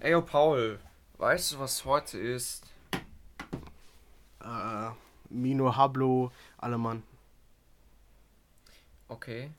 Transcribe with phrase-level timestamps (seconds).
[0.00, 0.78] Ey, yo, Paul,
[1.16, 2.64] weißt du, was heute ist?
[4.40, 4.90] Äh,
[5.28, 7.02] Mino Hablo, Allemann.
[9.08, 9.50] Okay,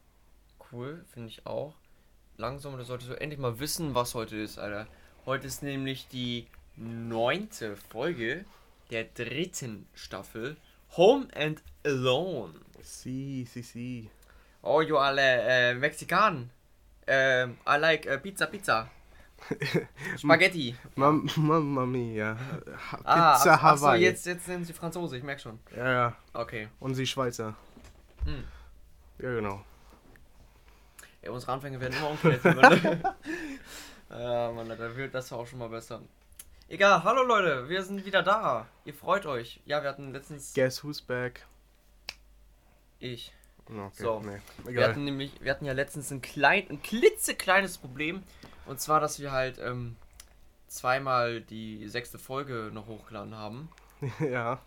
[0.72, 1.74] cool, finde ich auch.
[2.38, 4.88] Langsam, da solltest du endlich mal wissen, was heute ist, Alter.
[5.26, 6.48] Heute ist nämlich die
[6.78, 8.46] neunte Folge
[8.92, 10.56] der dritten Staffel
[10.96, 12.54] Home and Alone.
[12.82, 14.10] Si, si, si.
[14.62, 16.50] Oh, yo, alle äh, Mexikan.
[17.08, 18.90] Ähm, I like äh, Pizza, Pizza.
[20.18, 20.76] Spaghetti.
[20.96, 22.38] Mam Mamma mia.
[23.04, 24.02] Ah, Pizza ach so, Hawaii.
[24.02, 25.60] jetzt, jetzt nennen sie Franzose, ich merk schon.
[25.76, 26.16] Ja, ja.
[26.34, 26.68] Okay.
[26.80, 27.56] Und sie Schweizer.
[28.26, 28.44] Hm.
[29.20, 29.64] Ja, genau.
[31.22, 33.16] Ja, unsere Anfänge werden immer ne?
[34.10, 36.02] ja, Mann, da wird das auch schon mal besser.
[36.70, 38.68] Egal, hallo Leute, wir sind wieder da.
[38.86, 39.60] Ihr freut euch.
[39.66, 40.54] Ja, wir hatten letztens.
[40.54, 41.46] Guess who's back?
[43.00, 43.34] Ich.
[43.66, 44.22] Okay, So.
[44.22, 44.40] nee.
[44.72, 48.24] Wir hatten nämlich, wir hatten ja letztens ein klein, ein klitzekleines Problem.
[48.70, 49.96] Und zwar, dass wir halt ähm,
[50.68, 53.68] zweimal die sechste Folge noch hochgeladen haben.
[54.20, 54.62] ja.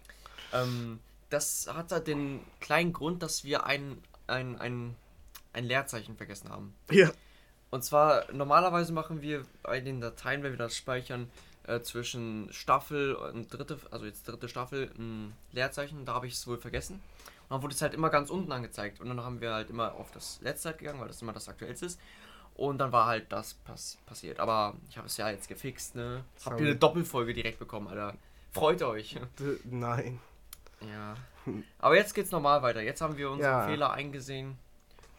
[0.53, 0.99] Ähm,
[1.31, 4.97] das hat halt den kleinen Grund, dass wir ein, ein, ein,
[5.53, 6.75] ein Leerzeichen vergessen haben.
[6.91, 7.13] Ja.
[7.71, 11.31] Und zwar, normalerweise machen wir bei den Dateien, wenn wir das speichern,
[11.69, 16.05] äh, zwischen Staffel und dritte, also jetzt dritte Staffel, ein Leerzeichen.
[16.07, 16.97] Da habe ich es wohl vergessen.
[16.97, 19.01] Und dann wurde es halt immer ganz unten angezeigt.
[19.01, 21.49] Und dann haben wir halt immer auf das letzte Zeit gegangen, weil das immer das
[21.49, 22.01] aktuellste ist.
[22.63, 24.39] Und dann war halt das pass passiert.
[24.39, 26.23] Aber ich habe es ja jetzt gefixt, ne?
[26.45, 28.15] Habt ihr eine Doppelfolge direkt bekommen, Alter.
[28.53, 29.19] Freut euch.
[29.65, 30.21] Nein.
[30.81, 31.17] Ja.
[31.81, 32.81] Aber jetzt geht's normal weiter.
[32.81, 33.67] Jetzt haben wir unsere Ja.
[33.67, 34.57] Fehler eingesehen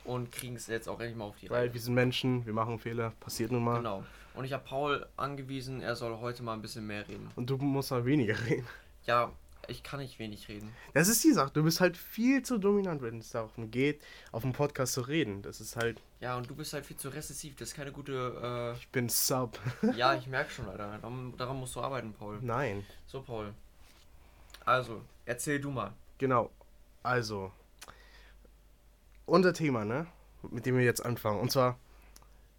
[0.06, 1.74] und kriegen es jetzt auch endlich mal auf die Weil Reihe.
[1.74, 3.76] wir sind Menschen, wir machen Fehler, passiert nun mal.
[3.76, 4.06] Genau.
[4.36, 7.30] Und ich habe Paul angewiesen, er soll heute mal ein bisschen mehr reden.
[7.36, 8.66] Und du musst mal weniger reden.
[9.06, 9.34] Ja,
[9.68, 10.74] ich kann nicht wenig reden.
[10.94, 14.42] Das ist die Sache, du bist halt viel zu dominant, wenn es darum geht, auf
[14.42, 15.42] dem Podcast zu reden.
[15.42, 17.56] Das ist halt, Ja, und du bist halt viel zu rezessiv.
[17.56, 18.74] Das ist keine gute.
[18.78, 19.60] ich bin Sub.
[19.82, 20.98] Äh, ja, ich merke schon, Alter.
[20.98, 22.40] Daran, daran musst du arbeiten, Paul.
[22.42, 22.86] Nein.
[23.08, 23.54] So, Paul.
[24.66, 25.94] Also, erzähl du mal.
[26.18, 26.50] Genau.
[27.02, 27.52] Also,
[29.26, 30.08] unser Thema, ne?
[30.52, 31.40] Mit dem wir jetzt anfangen.
[31.40, 31.78] Und zwar,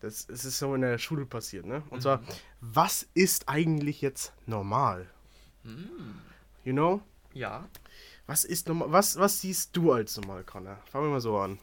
[0.01, 1.83] das es ist so in der Schule passiert, ne?
[1.91, 2.23] Und zwar,
[2.61, 5.09] was ist eigentlich jetzt normal?
[5.65, 6.21] Hm.
[6.65, 7.03] You know?
[7.33, 7.69] Ja.
[8.27, 8.91] Was ist normal?
[8.93, 10.79] Was, was siehst du als normal, Connor?
[10.87, 11.59] Fangen wir mal so an.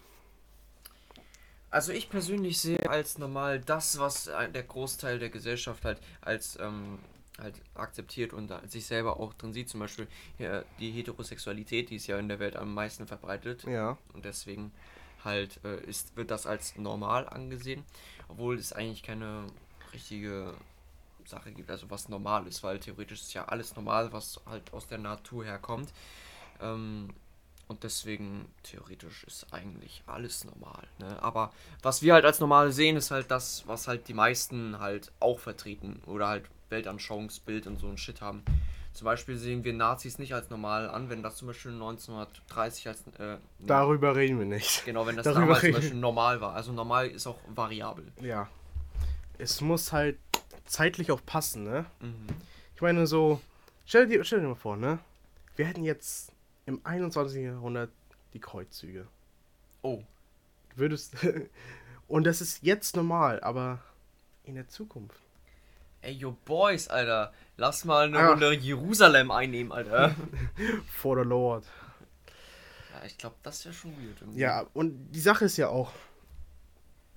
[1.69, 6.99] Also ich persönlich sehe als normal das, was der Großteil der Gesellschaft halt als ähm,
[7.39, 9.69] halt akzeptiert und sich selber auch drin sieht.
[9.69, 10.07] Zum Beispiel
[10.37, 13.63] ja, die Heterosexualität, die ist ja in der Welt am meisten verbreitet.
[13.63, 13.97] Ja.
[14.13, 14.71] Und deswegen
[15.23, 17.85] halt äh, ist, wird das als normal angesehen,
[18.27, 19.47] obwohl es eigentlich keine
[19.93, 20.53] richtige
[21.27, 24.87] Sache gibt, also was normal ist, weil theoretisch ist ja alles normal, was halt aus
[24.87, 25.91] der Natur herkommt.
[26.61, 27.09] Ähm,
[27.71, 30.83] und deswegen theoretisch ist eigentlich alles normal.
[30.99, 31.23] Ne?
[31.23, 35.13] Aber was wir halt als normal sehen, ist halt das, was halt die meisten halt
[35.21, 38.43] auch vertreten oder halt Weltanschauungsbild und so ein Shit haben.
[38.91, 43.03] Zum Beispiel sehen wir Nazis nicht als normal an, wenn das zum Beispiel 1930 als
[43.19, 44.83] äh, Darüber reden wir nicht.
[44.83, 46.53] Genau, wenn das Darüber damals zum Beispiel normal war.
[46.53, 48.11] Also normal ist auch variabel.
[48.21, 48.49] Ja.
[49.37, 50.17] Es muss halt
[50.65, 51.85] zeitlich auch passen, ne?
[51.99, 52.27] Mhm.
[52.75, 53.39] Ich meine so,
[53.85, 54.99] stell dir, stell dir mal vor, ne?
[55.55, 56.31] Wir hätten jetzt
[56.65, 57.43] im 21.
[57.43, 57.91] Jahrhundert
[58.33, 59.07] die Kreuzzüge.
[59.81, 60.03] Oh,
[60.75, 61.15] Würdest.
[62.07, 63.79] Und das ist jetzt normal, aber
[64.43, 65.19] in der Zukunft.
[66.01, 67.33] ey, yo Boys, Alter.
[67.57, 68.29] Lass mal eine Ah.
[68.29, 70.15] Runde Jerusalem einnehmen, Alter.
[70.89, 71.65] For the Lord.
[72.93, 74.19] ja, ich glaube, das wäre schon weird.
[74.21, 74.39] irgendwie.
[74.39, 75.91] Ja, und die Sache ist ja auch,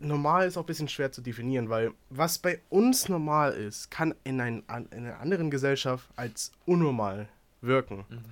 [0.04, 4.15] normal ist auch ein bisschen schwer zu definieren, weil was bei uns normal ist, kann
[4.25, 7.28] in, ein, in einer anderen Gesellschaft als unnormal
[7.60, 8.04] wirken.
[8.09, 8.25] Mhm.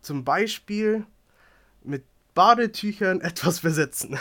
[0.00, 1.04] Zum Beispiel
[1.82, 4.18] mit Badetüchern etwas besetzen.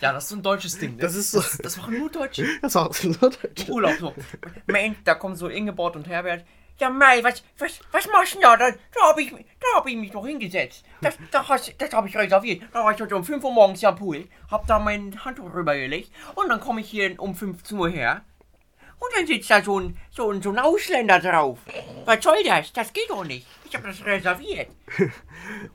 [0.00, 0.96] Ja, das ist so ein deutsches Ding.
[0.96, 1.02] Ne?
[1.02, 2.46] Das ist so- Das, das machen nur Deutsche.
[2.62, 3.66] Das war so deutsch.
[3.66, 4.14] Im Urlaub so.
[4.66, 6.44] Mensch, da kommen so Ingeborg und Herbert.
[6.78, 8.56] Ja, Mai, was, was, was machst du denn da?
[8.56, 10.84] Da, da habe ich, da hab ich mich doch hingesetzt.
[11.00, 12.62] Das, da hast, das habe ich reserviert.
[12.72, 15.54] Da war ich heute um 5 Uhr morgens ja am Pool, hab da mein Handtuch
[15.54, 18.22] rübergelegt und dann komme ich hier um 15 Uhr her.
[18.98, 21.58] Und dann sitzt da so ein, so ein, so ein Ausländer drauf.
[22.06, 22.72] Was soll das?
[22.72, 23.46] Das geht doch nicht.
[23.68, 24.68] Ich habe das reserviert.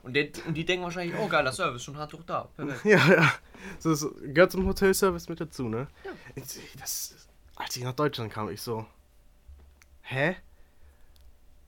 [0.02, 2.48] Und, der, und die denken wahrscheinlich, oh geiler Service, schon Handtuch da.
[2.56, 2.84] Perfekt.
[2.84, 3.32] Ja, ja.
[3.78, 5.86] So, so, gehört zum Hotelservice mit dazu, ne?
[6.04, 6.42] Ja.
[6.78, 7.14] Das,
[7.56, 8.84] als ich nach Deutschland kam, ich so.
[10.02, 10.36] Hä?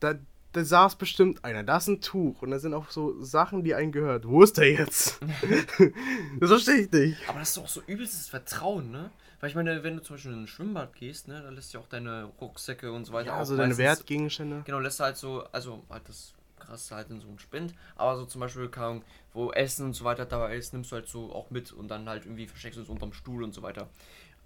[0.04, 0.14] Da,
[0.52, 3.74] da saß bestimmt einer, da ist ein Tuch und da sind auch so Sachen, die
[3.74, 4.28] einen gehört.
[4.28, 5.18] Wo ist der jetzt?
[6.40, 7.28] das verstehe ich nicht.
[7.28, 9.10] Aber das ist doch auch so übelstes Vertrauen, ne?
[9.40, 11.78] Weil ich meine, wenn du zum Beispiel in ein Schwimmbad gehst, ne, da lässt du
[11.78, 13.28] auch deine Rucksäcke und so weiter.
[13.28, 14.62] Ja, auch also deine Wertgegenstände.
[14.64, 18.16] Genau, lässt du halt so, also halt das krasse halt in so einen Spind, aber
[18.16, 19.02] so zum Beispiel, keine
[19.32, 22.08] wo Essen und so weiter dabei ist, nimmst du halt so auch mit und dann
[22.08, 23.88] halt irgendwie versteckst du es unterm Stuhl und so weiter.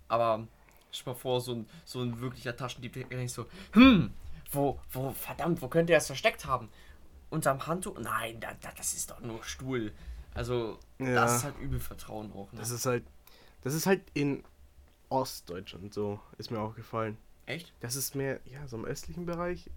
[0.08, 0.48] Aber
[0.90, 4.10] Stell mal vor, so ein, so ein wirklicher Taschendieb, der denkt so, hm,
[4.50, 6.68] wo, wo, verdammt, wo könnte er es versteckt haben?
[7.30, 7.98] Unterm Handtuch?
[7.98, 9.92] Nein, da, da, das ist doch nur Stuhl.
[10.34, 11.14] Also, Ja.
[11.14, 12.58] das ist halt übel Vertrauen auch, ne?
[12.60, 13.04] Das ist halt.
[13.62, 14.44] Das ist halt in
[15.08, 17.18] Ostdeutschland so, ist mir aufgefallen.
[17.46, 17.72] Echt?
[17.80, 19.68] Das ist mehr, ja, so im östlichen Bereich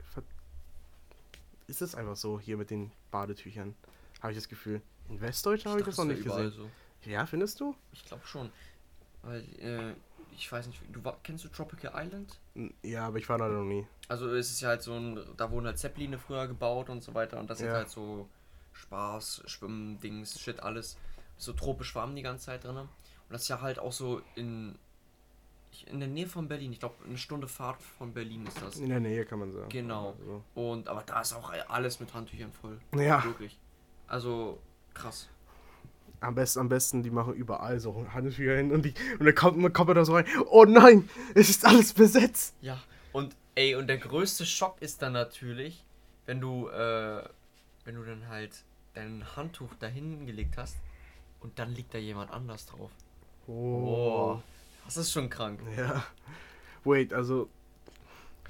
[1.68, 3.76] ist es einfach so hier mit den Badetüchern.
[4.22, 4.82] Habe ich das Gefühl.
[5.10, 6.52] In Westdeutschland habe ich das noch nicht gesehen.
[6.52, 6.70] So.
[7.10, 7.76] Ja, findest du?
[7.92, 8.52] Ich glaube schon.
[9.24, 9.94] Weil, äh,
[10.36, 12.40] ich weiß nicht, du kennst du Tropical Island?
[12.84, 13.86] Ja, aber ich war da noch nie.
[14.08, 17.14] Also es ist ja halt so ein, da wurden halt Zeppeline früher gebaut und so
[17.14, 17.74] weiter und das Ja.
[17.74, 18.28] halt so
[18.74, 20.98] Spaß, Schwimmen, Dings, Shit, alles.
[21.38, 22.78] So tropisch warm die ganze Zeit drin.
[22.78, 22.90] Und
[23.30, 24.76] das ist ja halt auch so in,
[25.88, 26.72] in der Nähe von Berlin.
[26.72, 28.78] Ich glaube, eine Stunde Fahrt von Berlin ist das.
[28.78, 29.70] In der Nähe kann man sagen.
[29.70, 30.10] Genau.
[30.20, 32.80] Also, Und, aber da ist auch alles mit Handtüchern voll.
[32.96, 33.24] Ja.
[33.24, 33.58] Wirklich.
[34.08, 34.60] Also,
[34.94, 35.30] krass.
[36.22, 39.58] Am besten, am besten, die machen überall so Handtücher hin und, die, und dann kommt,
[39.58, 40.26] man kommt man da so rein.
[40.50, 42.56] Oh nein, es ist alles besetzt.
[42.62, 42.80] Ja,
[43.12, 45.84] und ey, und der größte Schock ist dann natürlich,
[46.28, 47.24] wenn du, äh,
[47.86, 48.64] wenn du dann halt
[48.94, 50.78] dein Handtuch dahin gelegt hast
[51.40, 52.92] und dann liegt da jemand anders drauf.
[53.48, 54.40] Oh.
[54.86, 55.60] Das ist schon krank.
[55.76, 56.06] Ja.
[56.84, 57.50] Wait, also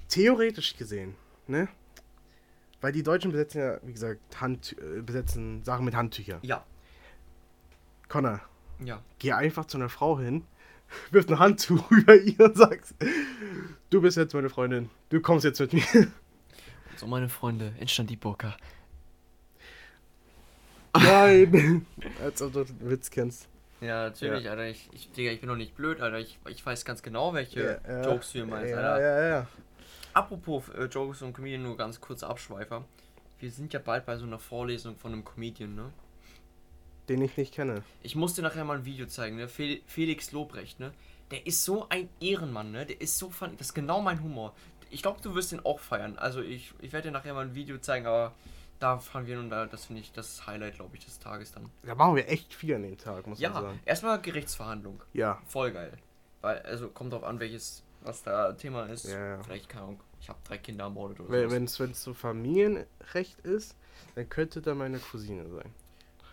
[0.10, 1.16] theoretisch gesehen,
[1.48, 1.68] ne?
[2.82, 6.40] Weil die Deutschen besetzen ja, wie gesagt, Hand, äh, besetzen Sachen mit Handtüchern.
[6.42, 6.66] Ja,
[8.12, 8.42] Connor,
[8.84, 9.02] ja.
[9.20, 10.44] geh einfach zu einer Frau hin,
[11.12, 12.94] wirf ein Handtuch über ihr und sagst,
[13.90, 15.84] du bist jetzt meine Freundin, du kommst jetzt mit mir.
[16.98, 18.56] So, meine Freunde, entstand die Burka.
[20.94, 21.88] Nein!
[22.22, 23.48] Als ob du den Witz kennst.
[23.80, 24.68] Ja, natürlich, Alter.
[24.68, 26.20] Ich, ich, Digga, ich bin doch nicht blöd, Alter.
[26.20, 28.04] Ich, ich weiß ganz genau, welche Ja, ja.
[28.04, 29.02] Jokes du hier meinst, ja, Alter.
[29.02, 29.48] Ja, ja,
[30.14, 32.84] Apropos äh, Jokes und Comedian, nur ganz kurzer Abschweifer.
[33.40, 35.92] Wir sind ja bald bei so einer Vorlesung von einem Comedian, ne?
[37.10, 37.84] Den ich nicht kenne.
[38.04, 39.48] Ich muss dir nachher mal ein Video zeigen, ne?
[39.48, 40.92] Fel Felix Lobrecht, ne?
[41.32, 42.86] Der ist so ein Ehrenmann, ne?
[42.86, 43.56] Der ist so funny.
[43.58, 44.54] Das ist genau mein Humor.
[44.90, 46.18] Ich glaube, du wirst ihn auch feiern.
[46.18, 48.34] Also ich, ich werde dir nachher mal ein Video zeigen, aber
[48.80, 51.70] da fahren wir und da, das finde ich das Highlight, glaube ich, des Tages dann.
[51.84, 53.80] Da machen wir echt viel an dem Tag, muss man Ja, sagen.
[53.86, 55.02] erstmal Gerichtsverhandlung.
[55.14, 55.42] Ja.
[55.48, 55.94] Voll geil.
[56.42, 59.06] Weil, also kommt drauf an, welches, was da Thema ist.
[59.06, 59.44] Ja, ja.
[59.44, 61.84] Vielleicht, keine Ahnung, ich habe drei Kinder ermordet oder Wenn so.
[61.84, 63.76] es so Familienrecht ist,
[64.16, 65.74] dann könnte da meine Cousine sein.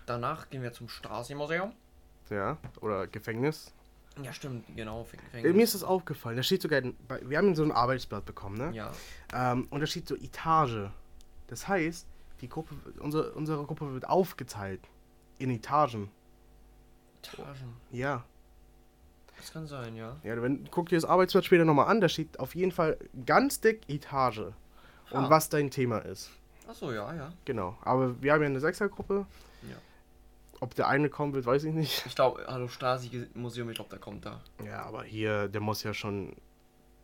[0.08, 1.72] Danach gehen wir zum Stasi-Museum.
[2.30, 2.56] Ja.
[2.80, 3.72] Oder Gefängnis.
[4.22, 5.02] Ja, stimmt, genau.
[5.02, 5.54] Fäng- Gefängnis.
[5.54, 6.36] Mir ist das aufgefallen.
[6.36, 6.82] Da steht sogar,
[7.22, 8.74] wir haben so ein Arbeitsblatt bekommen, ne?
[8.74, 8.90] Ja.
[9.32, 10.90] Ähm, und da steht so Etage.
[11.46, 12.06] Das heißt,
[12.40, 14.80] die Gruppe, unsere, unsere Gruppe wird aufgeteilt
[15.38, 16.10] in Etagen.
[17.22, 17.76] Etagen.
[17.92, 18.24] Ja.
[19.36, 20.16] Das kann sein, ja.
[20.24, 23.60] Ja, wenn, guck dir das Arbeitsblatt später nochmal an, da steht auf jeden Fall ganz
[23.60, 24.38] dick Etage.
[25.10, 25.30] Und Ah.
[25.30, 26.30] was dein Thema ist.
[26.66, 27.32] Achso, ja, ja.
[27.44, 27.78] Genau.
[27.82, 29.26] Aber wir haben ja eine Sechsergruppe.
[29.62, 29.76] Ja.
[30.60, 32.04] Ob der eine kommen wird, weiß ich nicht.
[32.06, 34.40] Ich glaube, Hallo Stasi-Museum, ich glaube, der kommt da.
[34.64, 36.34] Ja, aber hier, der muss ja schon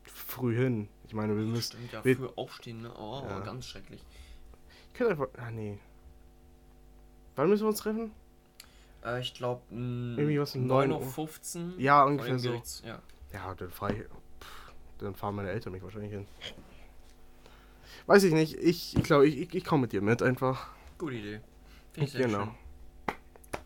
[0.03, 0.89] früh hin.
[1.07, 1.63] Ich meine, wir müssen.
[1.77, 2.93] Stimmt, ja, wir- früh aufstehen, ne?
[2.99, 3.41] Oh, Ja.
[3.41, 4.03] ganz schrecklich.
[4.95, 5.29] Können einfach.
[5.39, 5.79] Ah, nee.
[7.37, 8.11] Wann müssen wir uns treffen?
[9.05, 11.13] Äh, ich glaube, Irgendwie was um 9 9 Uhr Uhr.
[11.13, 11.75] 15.
[11.79, 12.49] Ja, ungefähr so.
[12.51, 13.01] Gerichts- Ja.
[13.33, 13.99] Ja, dann fahr ich.
[13.99, 16.27] Pff, dann fahren meine Eltern mich wahrscheinlich hin.
[18.07, 18.55] Weiß ich nicht.
[18.55, 20.69] Ich, ich glaube, ich, ich, ich komme mit dir mit einfach.
[20.99, 21.41] Gute Idee.
[21.93, 22.45] Finde ich sehr Genau.
[22.45, 22.55] schön.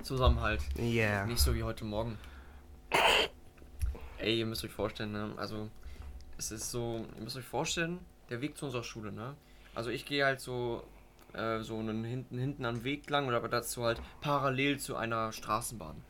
[0.09, 0.63] Zusammenhalt.
[0.79, 1.27] Yeah.
[1.27, 2.17] Nicht so wie heute Morgen.
[4.17, 5.35] Ey, ihr müsst euch vorstellen, ne?
[5.37, 5.69] Also,
[6.39, 7.99] es ist so, ihr müsst euch vorstellen,
[8.31, 9.37] der Weg zu unserer Schule, ne?
[9.75, 10.83] Also ich gehe halt so,
[11.35, 15.31] äh, so einen hinten, hinten am Weg lang oder aber dazu halt parallel zu einer
[15.31, 16.03] Straßenbahn.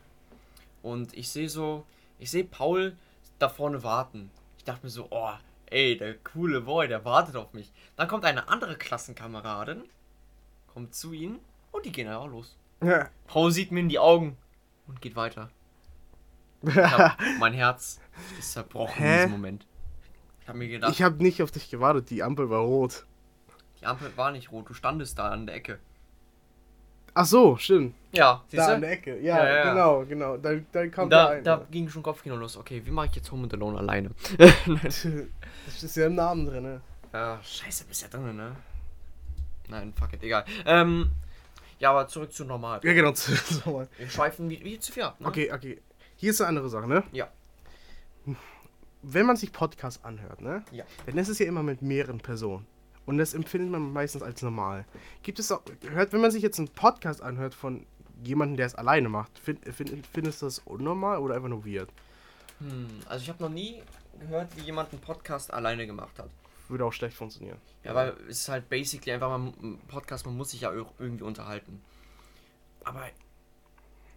[0.81, 1.85] Und ich sehe so,
[2.21, 2.97] ich sehe Paul
[3.41, 4.31] da vorne warten.
[4.59, 5.33] Ich dachte mir so, oh,
[5.67, 7.73] ey, der coole Boy, der wartet auf mich.
[7.97, 9.83] Dann kommt eine andere Klassenkameradin,
[10.73, 11.41] kommt zu ihnen
[11.73, 12.57] und die gehen einfach los.
[12.83, 13.09] Ja.
[13.27, 14.37] Paul sieht mir in die Augen
[14.87, 15.51] und geht weiter.
[16.75, 18.01] Hab, mein Herz
[18.39, 19.17] ist zerbrochen in Hä?
[19.19, 19.67] diesem Moment.
[20.43, 22.11] Ich habe mir gedacht, Ich habe nicht auf dich gewartet.
[22.11, 23.07] Die Ampel war rot.
[23.81, 25.79] die Ampel war nicht rot, du standest da an der Ecke.
[27.15, 27.95] Ach so, stimmt.
[28.13, 28.75] Ja, siehst Da du?
[28.77, 29.19] an der Ecke.
[29.21, 29.71] Ja, Ja, ja.
[29.73, 30.37] genau, genau.
[30.37, 31.67] Dann, dann kam Und da, der da eine.
[31.67, 32.57] ging schon Kopfkino los.
[32.57, 34.11] Okay, wie mache ich jetzt Home and Alone alleine?
[34.77, 35.05] Das
[35.85, 36.81] ist ja im Namen drin, ne?
[37.13, 38.57] Ja, scheiße, bist ja drin, ne?
[39.69, 40.45] Nein, fuck it, egal.
[40.65, 41.11] Ähm,
[41.79, 42.81] ja, aber zurück zu normal.
[42.83, 43.13] Ja, genau.
[43.15, 43.89] so mal.
[43.97, 45.29] Wir schweifen wie, wie zu viel ab, ne?
[45.29, 45.81] Okay, okay.
[46.17, 47.05] Hier ist eine andere Sache, ne?
[47.13, 47.29] Ja.
[49.03, 50.65] Wenn man sich Podcasts anhört, ne?
[50.73, 50.85] Ja.
[51.07, 52.67] Dann ist es ja immer mit mehreren Personen.
[53.07, 54.85] Und das empfindet man meistens als normal.
[55.23, 57.87] Gibt es auch, hört, wenn man sich jetzt einen Podcast anhört von
[58.23, 61.89] jemandem, der es alleine macht, find, find, findest du das unnormal oder einfach nur weird?
[62.59, 63.83] Hm, also ich habe noch nie
[64.19, 66.29] gehört, wie jemand einen Podcast alleine gemacht hat.
[66.69, 67.59] Würde auch schlecht funktionieren.
[67.85, 70.87] Ja, weil es ist halt basically einfach mal ein Podcast, man muss sich ja ir-
[70.99, 71.81] irgendwie unterhalten.
[72.85, 73.05] Aber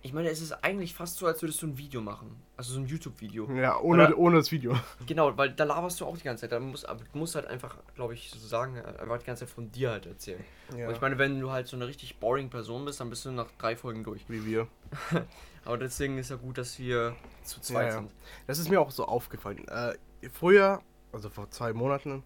[0.04, 2.36] Ich meine, es ist eigentlich fast so, als würdest du ein Video machen.
[2.58, 3.48] Also so ein YouTube-Video.
[3.54, 4.76] Ja, ohne, Oder- ohne das Video.
[5.06, 6.52] Genau, weil da laberst du auch die ganze Zeit.
[6.54, 9.54] Da musst, aber du musst halt einfach, glaube ich, so sagen, einfach die ganze Zeit
[9.54, 10.44] von dir halt erzählen.
[10.76, 10.88] Ja.
[10.88, 13.32] Und ich meine, wenn du halt so eine richtig boring Person bist, dann bist du
[13.32, 14.24] nach drei Folgen durch.
[14.28, 14.68] Wie wir.
[15.66, 17.92] Aber deswegen ist ja gut, dass wir zu zweit Ja, ja.
[18.00, 18.12] sind.
[18.48, 19.68] Das ist mir auch so aufgefallen.
[19.68, 19.94] Äh,
[20.34, 20.82] früher,
[21.14, 22.24] also vor zwei Monaten,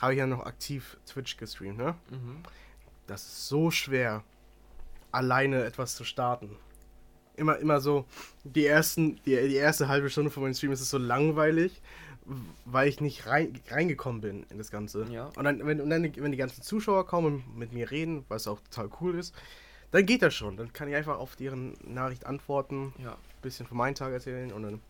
[0.00, 1.94] habe ich ja noch aktiv Twitch gestreamt, ne?
[2.10, 2.38] Mhm.
[3.06, 4.24] Das ist so schwer,
[5.12, 6.56] alleine etwas zu starten.
[7.36, 8.04] Immer, immer so,
[8.44, 11.80] die, ersten, die, die erste halbe Stunde von meinem Stream ist es so langweilig,
[12.64, 15.06] weil ich nicht rein, reingekommen bin in das Ganze.
[15.10, 15.30] Ja.
[15.36, 18.48] Und dann, wenn, und dann, wenn die ganzen Zuschauer kommen und mit mir reden, was
[18.48, 19.34] auch total cool ist,
[19.92, 20.56] dann geht das schon.
[20.56, 23.12] Dann kann ich einfach auf deren Nachricht antworten, Ja.
[23.12, 24.80] ein bisschen von meinem Tag erzählen und dann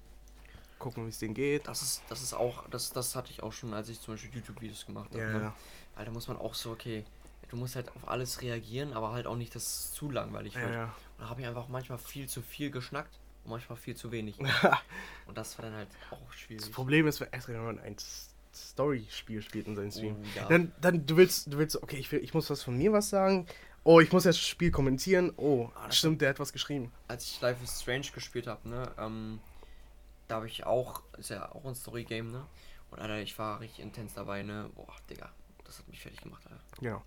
[0.78, 1.66] gucken, wie es denen geht.
[1.68, 4.30] Das ist, das ist auch, das, das hatte ich auch schon, als ich zum Beispiel
[4.34, 5.20] YouTube-Videos gemacht habe.
[5.20, 5.40] Ja, ne?
[5.44, 5.54] ja.
[5.94, 7.04] Weil da muss man auch so, okay,
[7.48, 10.60] du musst halt auf alles reagieren, aber halt auch nicht, dass es zu langweilig Ja,
[10.62, 10.74] wird.
[10.74, 10.84] ja.
[10.84, 14.38] Und da habe ich einfach manchmal viel zu viel geschnackt und manchmal viel zu wenig.
[15.26, 16.62] und das war dann halt auch schwierig.
[16.62, 17.96] Das Problem ist, wenn man ein
[18.54, 20.48] Story-Spiel spielt in seinem Stream, Oh, ja.
[20.48, 23.08] dann, dann du willst, du willst, okay, ich, will, ich muss was von mir was
[23.10, 23.46] sagen.
[23.84, 25.32] Oh, ich muss das Spiel kommentieren.
[25.36, 26.90] Oh, Ah, stimmt, der hat was geschrieben.
[27.06, 29.38] als ich Life is Strange gespielt habe, ne, ähm,
[30.28, 32.46] da habe ich auch, ist ja auch ein Story-Game, ne?
[32.90, 34.70] Und Alter, ich war richtig intens dabei, ne?
[34.74, 35.30] Boah, Digga,
[35.64, 36.62] das hat mich fertig gemacht, Alter.
[36.80, 37.02] Genau.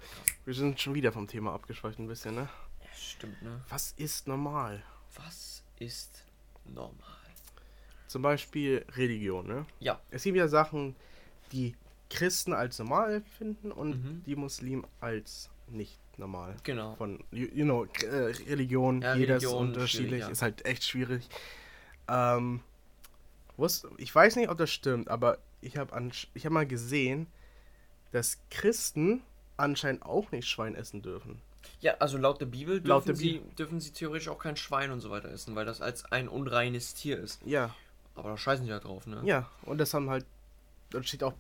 [0.46, 2.50] Wir sind schon wieder vom Thema abgeschweift ein bisschen, ne?
[2.84, 3.62] Ja, stimmt, ne?
[3.70, 4.84] Was ist normal?
[5.16, 6.24] Was ist
[6.66, 6.94] normal?
[8.08, 9.66] Zum Beispiel Religion, ne?
[9.80, 10.96] Ja, Es gibt ja Sachen,
[11.52, 11.76] die
[12.10, 14.24] Christen als normal empfinden und Mhm.
[14.26, 16.56] die Muslimen als nicht normal.
[16.64, 16.96] genau.
[16.96, 20.28] Von, you, you know, äh, Religion, Ja, jeder ist unterschiedlich, ja.
[20.30, 21.30] ist halt echt schwierig.
[22.08, 22.62] Ähm,
[23.98, 27.28] ich weiß nicht, ob das stimmt, aber ich habe ich hab mal gesehen,
[28.12, 29.22] dass Christen
[29.58, 31.42] anscheinend auch nicht Schwein essen dürfen.
[31.82, 35.02] Ja, also laut der Bibel dürfen, der sie, dürfen sie theoretisch auch kein Schwein und
[35.02, 37.42] so weiter essen, weil das als ein unreines Tier ist.
[37.46, 37.76] Ja,
[38.16, 39.22] Aber da scheißen sie ja drauf, ne?
[39.26, 40.26] ja, und das haben halt,
[40.90, 41.34] das steht auch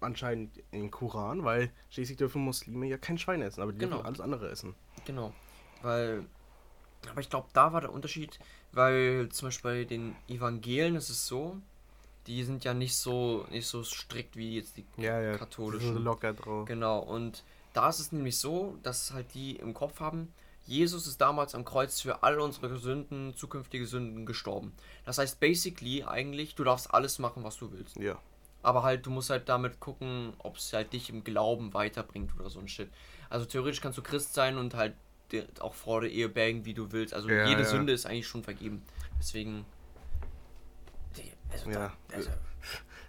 [0.00, 3.96] anscheinend im Koran, weil schließlich dürfen Muslime ja kein Schwein essen, aber die Genau.
[3.96, 4.74] dürfen alles andere essen.
[5.04, 5.32] Genau.
[5.82, 6.24] Weil.
[7.10, 8.38] Aber ich glaube, da war der Unterschied,
[8.76, 11.56] weil zum Beispiel bei den Evangelien ist es so,
[12.26, 15.94] die sind ja nicht so nicht so strikt wie jetzt die Ja, ja, Katholischen.
[15.94, 16.66] sind locker drauf.
[16.66, 16.98] Genau.
[17.00, 17.42] Und
[17.72, 20.32] da ist es nämlich so, dass halt die im Kopf haben,
[20.66, 24.72] Jesus ist damals am Kreuz für all unsere Sünden, zukünftige Sünden gestorben.
[25.04, 27.96] Das heißt basically eigentlich, du darfst alles machen, was du willst.
[27.96, 28.18] Ja.
[28.62, 32.50] Aber halt, du musst halt damit gucken, ob es halt dich im Glauben weiterbringt oder
[32.50, 32.90] so ein Shit.
[33.30, 34.94] Also theoretisch kannst du Christ sein und halt
[35.60, 37.14] auch vor der Ehe bangen, wie du willst.
[37.14, 37.66] Also Ja, jede ja.
[37.66, 38.82] Sünde ist eigentlich schon vergeben.
[39.18, 39.64] Deswegen.
[41.50, 41.92] Also Ja.
[42.08, 42.30] Da, also,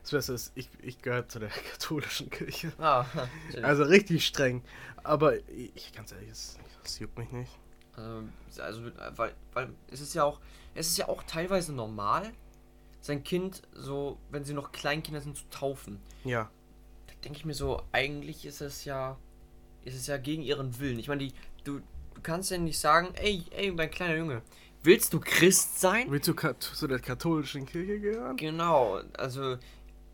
[0.01, 2.71] Das Beste ist, ich, ich gehöre zu der katholischen Kirche.
[2.77, 3.05] ah,
[3.61, 4.63] Also richtig streng.
[5.03, 7.51] Aber ich, ganz ehrlich, das, das juckt mich nicht.
[7.95, 8.23] also,
[8.61, 10.39] also, weil, weil es ist ja auch,
[10.75, 12.31] es ist ja auch teilweise normal,
[13.01, 15.99] sein Kind so, wenn sie noch Kleinkinder sind, zu taufen.
[16.23, 16.49] Ja.
[17.07, 19.17] Da denke ich mir so, eigentlich ist es ja,
[19.83, 20.99] ist es ja gegen ihren Willen.
[20.99, 21.33] Ich meine, die,
[21.63, 21.81] du
[22.21, 24.41] kannst ja nicht sagen, ey, ey, mein kleiner Junge,
[24.83, 26.05] willst du Christ sein?
[26.09, 28.37] Willst du kat zu der katholischen Kirche gehören?
[28.37, 29.57] Genau, also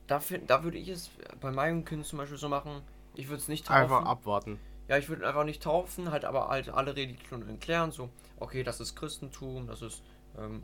[0.08, 1.10] dafür, da würde ich es
[1.42, 2.82] bei meinem Kind zum Beispiel so machen,
[3.16, 3.82] ich würde es nicht taufen.
[3.84, 4.60] Einfach abwarten.
[4.88, 8.80] Ja, ich würde einfach nicht taufen, halt aber halt alle Religionen erklären, so, okay, das
[8.80, 10.04] ist Christentum, das ist
[10.38, 10.62] ähm,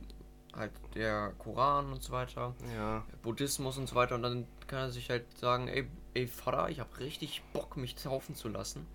[0.54, 3.06] halt der Koran und so weiter, Ja.
[3.22, 6.80] Buddhismus und so weiter und dann kann er sich halt sagen, ey, ey Vater, ich
[6.80, 8.86] habe richtig Bock, mich taufen zu lassen.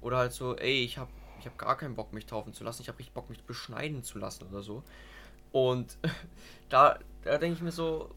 [0.00, 1.10] Oder halt so, ey, ich habe
[1.44, 4.02] ich hab gar keinen Bock, mich taufen zu lassen, ich habe richtig Bock, mich beschneiden
[4.02, 4.82] zu lassen oder so.
[5.52, 5.98] Und
[6.70, 8.10] da, da denke ich mir so,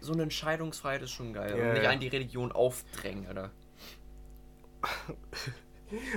[0.00, 1.58] so eine Entscheidungsfreiheit ist schon geil.
[1.58, 3.50] Ja, und nicht an die Religion aufdrängen, Alter.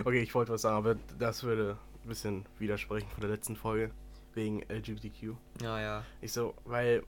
[0.05, 3.91] Okay, ich wollte was sagen, aber das würde ein bisschen widersprechen von der letzten Folge.
[4.33, 5.35] Wegen LGBTQ.
[5.61, 6.03] Ja, ja.
[6.21, 7.03] Ich so, weil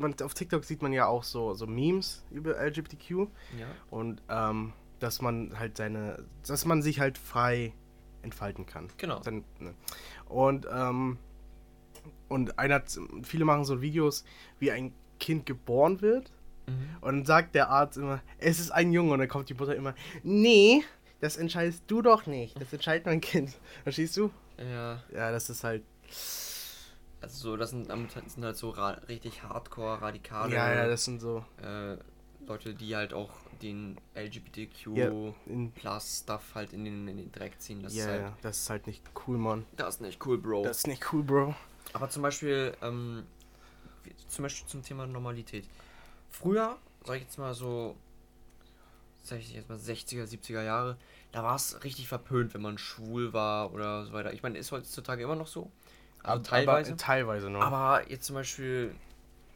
[0.00, 3.10] man, auf TikTok sieht man ja auch so, so Memes über LGBTQ
[3.58, 3.66] Ja.
[3.90, 7.74] und ähm, dass man halt seine, dass man sich halt frei
[8.26, 8.88] entfalten kann.
[8.98, 9.20] Genau.
[9.20, 9.74] Dann, ne.
[10.28, 11.18] Und ähm,
[12.28, 12.82] und einer,
[13.22, 14.24] viele machen so Videos,
[14.58, 16.30] wie ein Kind geboren wird
[16.68, 16.96] Mhm.
[17.00, 19.76] und dann sagt der Arzt immer, es ist ein Junge und dann kommt die Mutter
[19.76, 20.82] immer, nee,
[21.20, 23.52] das entscheidest du doch nicht, das entscheidet mein Kind.
[23.84, 24.30] Verstehst du?
[24.58, 25.00] Ja.
[25.14, 25.84] Ja, das ist halt,
[27.20, 31.44] Also so, das sind, sind halt so richtig hardcore, radikale ja, ja, das sind so,
[31.62, 31.96] äh,
[32.46, 33.30] Leute, die halt auch
[33.62, 35.10] den LGBTQ Ja,
[35.74, 37.82] Plus Stuff halt in den, in den Dreck ziehen.
[37.82, 39.66] Das, ja, ist halt, ja, das ist halt nicht cool, Mann.
[39.76, 40.62] das ist nicht cool, Bro.
[40.64, 41.54] Das ist nicht cool, Bro.
[41.92, 43.24] Aber zum Beispiel, ähm,
[44.28, 45.68] zum Beispiel zum Thema Normalität.
[46.30, 47.96] Früher, sag ich jetzt mal so,
[49.22, 50.96] sag ich jetzt mal 60er, 70er Jahre,
[51.32, 54.32] da war es richtig verpönt, wenn man schwul war oder so weiter.
[54.32, 55.70] Ich meine, ist heutzutage immer noch so.
[56.22, 56.90] Also Aber- teilweise.
[56.92, 57.62] Aber, teilweise nur.
[57.62, 58.94] Aber jetzt zum Beispiel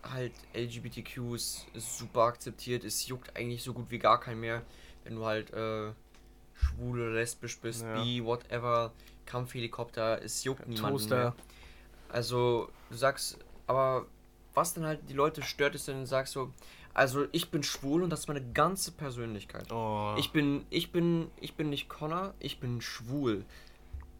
[0.03, 2.85] halt LGBTQ ist, super akzeptiert.
[2.85, 4.63] Es juckt eigentlich so gut wie gar keinen mehr,
[5.05, 5.93] wenn du halt äh,
[6.55, 8.03] schwul oder lesbisch bist, Ja.
[8.03, 8.93] bi, whatever,
[9.27, 11.17] Kampfhelikopter, es juckt niemanden Toaster.
[11.17, 11.35] mehr.
[12.09, 14.07] Also du sagst, aber
[14.55, 16.53] was dann halt die Leute stört, ist, wenn du sagst so,
[16.93, 19.71] also ich bin schwul und das ist meine ganze Persönlichkeit.
[19.71, 23.45] oh, Ich bin, ich bin, ich bin nicht Connor, ich bin schwul.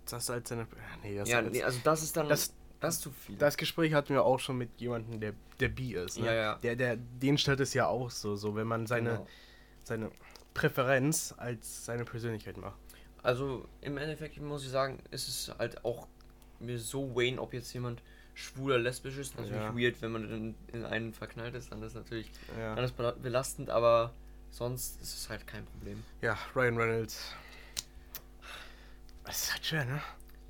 [0.09, 0.67] das ist halt seine.
[1.03, 3.37] Nee, das, Ja, ist nee, also das ist dann, das- das, ist zu viel.
[3.37, 6.19] das Gespräch hatten wir auch schon mit jemandem, der, der bi ist.
[6.19, 6.27] Ne?
[6.27, 6.55] Ja, ja.
[6.57, 9.27] Der, der, den stört es ja auch so, so wenn man seine, Genau.
[9.85, 10.11] seine
[10.55, 12.77] Präferenz als seine Persönlichkeit macht.
[13.23, 16.07] Also im Endeffekt muss ich sagen, ist es halt auch
[16.59, 18.03] mir so Wayne, ob jetzt jemand
[18.35, 19.37] schwul oder lesbisch ist.
[19.37, 19.77] Natürlich Ja.
[19.77, 23.69] weird, wenn man dann in einen verknallt ist, dann ist natürlich Ja, alles bela- belastend,
[23.71, 24.13] aber
[24.51, 26.03] sonst ist es halt kein Problem.
[26.23, 27.35] ja Ryan Reynolds.
[29.25, 30.01] Es ist halt schwer, ne?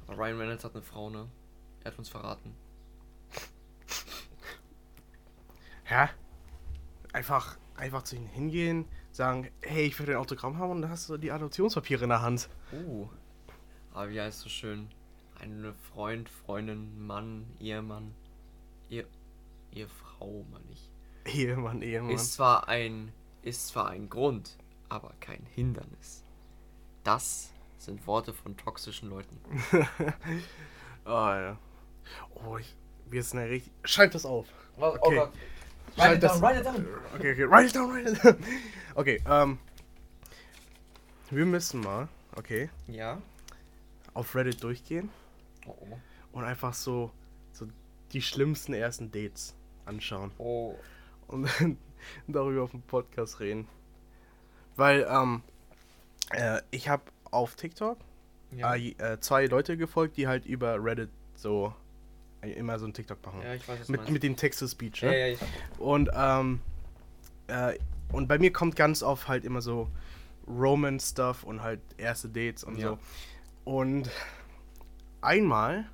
[0.06, 1.26] Aber Ryan Reynolds hat eine Frau, ne?
[1.90, 2.54] Hat uns verraten.
[5.90, 6.08] Ja.
[7.12, 11.08] Einfach, einfach zu ihnen hingehen, sagen, hey, ich will dein Autogramm haben und dann hast
[11.08, 12.48] du die Adoptionspapiere in der Hand.
[12.72, 13.08] Uh.
[13.92, 14.88] Aber wie heißt so schön?
[15.40, 18.14] Eine Freund, Freundin, Mann, Ehemann,
[18.88, 19.04] Ehe,
[19.72, 20.88] Ehefrau, meine ich.
[21.34, 22.12] Ehemann, Ehemann.
[22.12, 26.22] Ist zwar ein, ist zwar ein Grund, aber kein Hindernis.
[27.02, 29.40] Das sind Worte von toxischen Leuten.
[31.04, 31.58] oh, ja.
[32.34, 32.74] Oh, ich,
[33.10, 33.72] wir sind ja richtig.
[33.84, 34.46] Schreib das auf.
[34.76, 34.94] Was?
[35.00, 35.16] Okay.
[35.16, 35.32] Schreib
[35.96, 36.86] Write it das- down, write it down.
[37.14, 37.44] Okay, okay.
[37.50, 38.36] Write it down, write it down.
[38.94, 39.58] Okay, ähm.
[41.30, 43.20] Wir müssen mal, okay, Ja.
[44.14, 45.10] auf Reddit durchgehen
[45.66, 45.98] Oh, oh.
[46.32, 47.12] und einfach so,
[47.52, 47.66] so
[48.12, 49.54] die schlimmsten ersten Dates
[49.86, 50.32] anschauen.
[50.38, 50.74] oh.
[51.28, 51.76] und dann
[52.26, 53.68] darüber auf dem Podcast reden.
[54.74, 55.42] Weil, ähm,
[56.30, 57.98] äh, ich habe auf TikTok
[58.50, 58.74] Ja.
[58.74, 61.72] äh, zwei Leute gefolgt, die halt über Reddit so
[62.42, 63.42] immer so ein TikTok machen.
[63.42, 64.12] ja, ich weiß, was mit, meinst.
[64.12, 65.18] mit dem Text-to-Speech, ja, ne?
[65.18, 65.38] ja, ich,
[65.78, 66.60] Und, ähm,
[67.48, 67.78] äh,
[68.12, 69.88] und bei mir kommt ganz oft halt immer so
[70.48, 72.90] Romance-Stuff und halt erste Dates und Ja.
[72.90, 72.98] so.
[73.64, 74.10] Und
[75.20, 75.88] einmal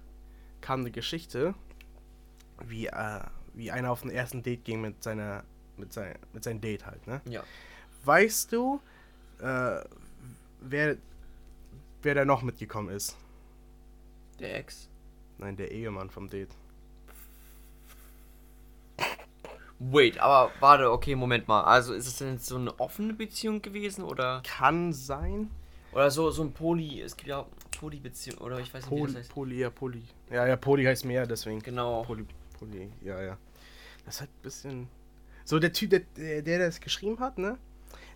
[0.61, 1.55] kam eine Geschichte,
[2.65, 3.21] wie, äh,
[3.55, 5.45] wie einer auf den ersten Date ging mit seiner,
[5.77, 7.21] mit sein, mit seinem Date halt, ne?
[7.29, 7.43] ja.
[8.05, 8.81] Weißt du,
[9.41, 9.81] äh,
[10.61, 10.97] wer,
[12.03, 13.17] wer da noch mitgekommen ist?
[14.39, 14.89] Der Ex.
[15.39, 16.51] Nein, der Ehemann vom Date.
[19.79, 21.63] Wait, aber warte, okay, Moment mal.
[21.63, 25.51] Also ist es denn jetzt so eine offene Beziehung gewesen oder Kann sein.
[25.93, 27.45] oder so so ein Poly, es gibt ja
[27.79, 29.31] Poly-Beziehung oder ich weiß nicht, wie Poly, das heißt.
[29.33, 30.03] Poly, ja, Poly.
[30.31, 31.61] Ja, ja, Poly heißt mehr, deswegen.
[31.61, 32.05] Genau.
[32.05, 32.25] Poly,
[32.59, 33.37] Poly, ja, ja.
[34.07, 34.89] Das ist halt ein bisschen.
[35.45, 37.59] So, der Typ, der, der, der das geschrieben hat, ne?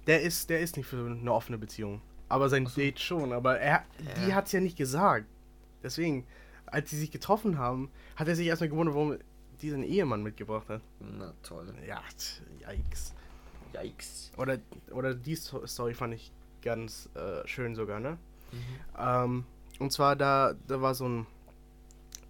[0.07, 2.01] Der ist, der ist nicht für eine offene Beziehung.
[2.31, 3.35] Aber sein Date schon.
[3.35, 3.85] Aber er,
[4.25, 4.37] die Ja.
[4.37, 5.27] hat's ja nicht gesagt.
[5.83, 6.27] Deswegen,
[6.71, 9.17] als sie sich getroffen haben, hat er sich erstmal gewundert, warum
[9.63, 10.81] diesen Ehemann mitgebracht hat.
[11.01, 11.73] Na toll.
[11.87, 12.01] Ja,
[12.73, 13.15] yikes.
[13.75, 14.33] Yikes.
[14.37, 14.59] Oder,
[14.91, 18.19] oder die Sto- Story fand ich ganz äh, schön sogar, ne?
[18.53, 18.59] Mhm.
[18.99, 19.45] Ähm,
[19.79, 21.27] und zwar da, da war so ein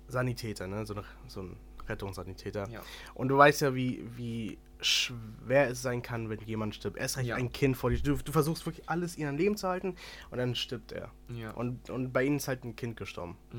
[0.08, 0.84] Sanitäter, ne?
[0.86, 1.56] So, eine, so ein
[1.88, 2.68] Rettungssanitäter.
[2.68, 2.80] Ja.
[3.14, 6.96] Und du weißt ja, wie, wie schwer es sein kann, wenn jemand stirbt.
[6.96, 7.36] Erst recht Ja.
[7.36, 7.98] ein Kind vor dir.
[8.00, 9.94] Du, du versuchst wirklich alles in am Leben zu halten
[10.30, 11.10] und dann stirbt er.
[11.28, 11.50] Ja.
[11.52, 13.36] Und, und bei ihnen ist halt ein Kind gestorben.
[13.52, 13.58] Mhm.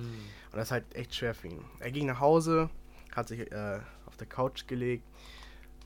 [0.51, 1.63] Und das ist halt echt schwer für ihn.
[1.79, 2.69] Er ging nach Hause,
[3.15, 5.03] hat sich äh, auf der Couch gelegt.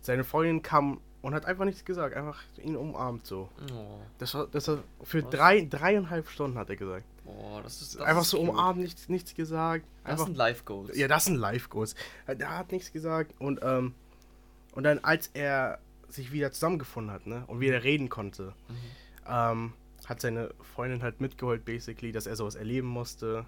[0.01, 3.49] Seine Freundin kam und hat einfach nichts gesagt, einfach ihn umarmt so.
[3.73, 5.31] Oh, Das war, das war für Was?
[5.31, 7.03] drei, dreieinhalb Stunden, hat er gesagt.
[7.25, 8.49] oh, das ist das einfach ist so cute.
[8.49, 9.85] umarmt, nichts, nichts gesagt.
[10.03, 10.95] Das Einfach, sind Life Goals.
[10.95, 11.95] ja, das sind Live-Goals.
[12.27, 13.95] Er hat nichts gesagt und, ähm,
[14.75, 18.75] und dann, als er sich wieder zusammengefunden hat, ne, und wieder reden konnte, Mhm.
[19.27, 19.73] ähm,
[20.07, 23.45] hat seine Freundin halt mitgeholt, basically, dass er sowas erleben musste.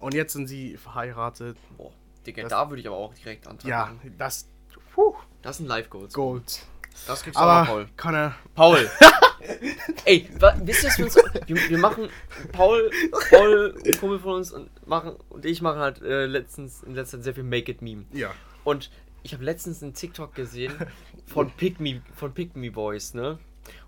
[0.00, 1.56] Und jetzt sind sie verheiratet.
[1.76, 1.92] Boah,
[2.26, 3.70] Digga, Das- da würde ich aber auch direkt anfangen.
[3.70, 4.48] Ja, das,
[4.92, 6.12] puh, Das sind Life Goals.
[6.12, 6.66] Gold.
[7.06, 7.88] Das gibt's aber, Aber, Paul.
[7.96, 8.90] Connor, Paul.
[10.04, 10.28] Ey,
[10.62, 11.16] wisst ihr, was wir uns.
[11.46, 12.08] Wir, wir machen.
[12.52, 12.90] Paul,
[13.30, 17.18] Paul, ein Kumpel von uns und machen und ich machen halt äh, letztens in letzter
[17.18, 18.04] Zeit sehr viel Make It Meme.
[18.12, 18.30] ja.
[18.64, 18.90] Und
[19.24, 20.72] ich habe letztens einen TikTok gesehen
[21.26, 23.38] von Pick Me, von Pick Me Boys, ne?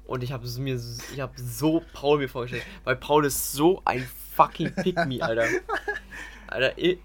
[0.06, 0.80] Und ich habe mir
[1.12, 5.46] ich habe so Paul mir vorgestellt, weil Paul ist so ein fucking Pick Me, Alter.
[6.48, 6.98] Alter, ich,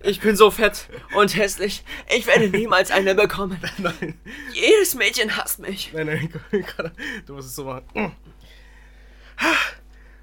[0.00, 1.82] ich bin so fett und hässlich.
[2.14, 3.58] Ich werde niemals eine bekommen.
[3.78, 4.18] Nein,
[4.52, 5.92] Jedes Mädchen hasst mich.
[5.94, 6.92] nein, nein, Connor,
[7.24, 8.14] du musst es so machen.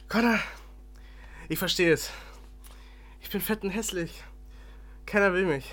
[0.07, 0.39] Connor,
[1.49, 2.11] ich verstehe es.
[3.21, 4.23] Ich bin fett und hässlich.
[5.07, 5.65] Keiner will mich.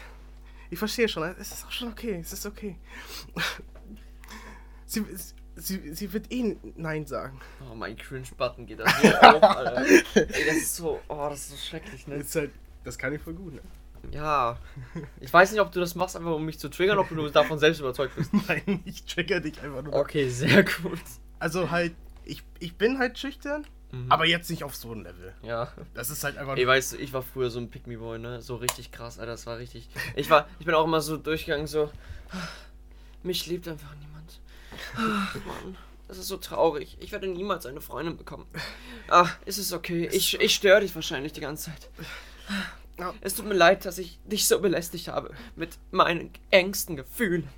[0.70, 2.76] Ich verstehe schon, es ist auch schon okay, es ist okay.
[4.86, 5.04] Sie,
[5.56, 7.40] sie, sie wird eh Nein sagen.
[7.70, 9.86] Oh, mein Cringe-Button geht da so auf, Alter.
[10.14, 12.18] Ey, das ist so, oh, das ist so schrecklich, ne?
[12.18, 12.50] Das, ist halt,
[12.84, 13.60] das kann ich voll gut, ne?
[14.12, 14.58] Ja.
[15.20, 17.58] Ich weiß nicht, ob du das machst, einfach um mich zu triggern, ob du davon
[17.58, 18.32] selbst überzeugt bist.
[18.48, 19.94] Nein, ich trigger dich einfach nur.
[19.94, 21.00] Okay, sehr gut.
[21.38, 24.10] Also halt, ich, ich bin halt schüchtern, Mhm.
[24.12, 25.32] aber jetzt nicht auf so ein Level.
[25.42, 25.72] Ja.
[25.94, 28.42] Das ist halt einfach Ey, weißt du, ich war früher so ein Pick-Me-Boy, ne?
[28.42, 29.88] So richtig krass, Alter, das war richtig.
[30.14, 31.90] Ich war, ich bin auch immer so durchgegangen, so.
[33.22, 34.40] Mich liebt einfach niemand.
[34.96, 35.76] Ach, Mann.
[36.06, 36.96] Das ist so traurig.
[37.00, 38.46] Ich werde niemals eine Freundin bekommen.
[39.08, 40.08] Ah, ist es okay?
[40.12, 41.90] Ich, ich störe dich wahrscheinlich die ganze Zeit.
[43.20, 47.48] Es tut mir leid, dass ich dich so belästigt habe mit meinen engsten Gefühlen.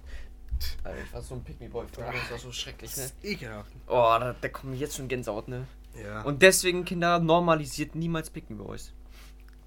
[0.85, 3.05] Alter, ich war so ein Pick-Me-Boy früher, das war so schrecklich, Das ne?
[3.05, 3.73] ist ekelhaft.
[3.87, 5.67] Oh, da, da kommt mir jetzt schon Gänsehaut, ne?
[5.95, 6.23] Ja.
[6.23, 8.93] Und deswegen, Kinder, normalisiert niemals Pick-Me-Boys.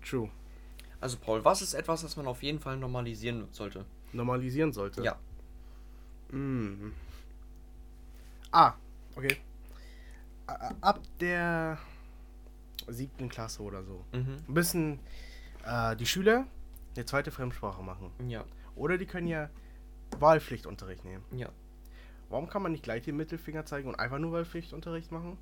[0.08, 0.30] True.
[1.02, 3.86] Also Paul, was ist etwas, das man auf jeden Fall normalisieren sollte?
[4.14, 5.04] Normalisieren sollte.
[5.04, 5.18] Ja.
[6.30, 6.94] Mm.
[8.52, 8.74] Ah,
[9.16, 9.38] okay.
[10.82, 11.78] Ab der
[12.88, 14.04] siebten Klasse oder so.
[14.14, 14.38] Mhm.
[14.48, 15.00] Müssen
[15.66, 16.46] äh, die Schüler
[16.96, 18.12] eine zweite Fremdsprache machen.
[18.28, 18.44] Ja,
[18.76, 19.50] Oder die können ja
[20.20, 21.24] Wahlpflichtunterricht nehmen.
[21.32, 21.50] ja.
[22.30, 25.38] Warum kann man nicht gleich den Mittelfinger zeigen und einfach nur Wahlpflichtunterricht machen?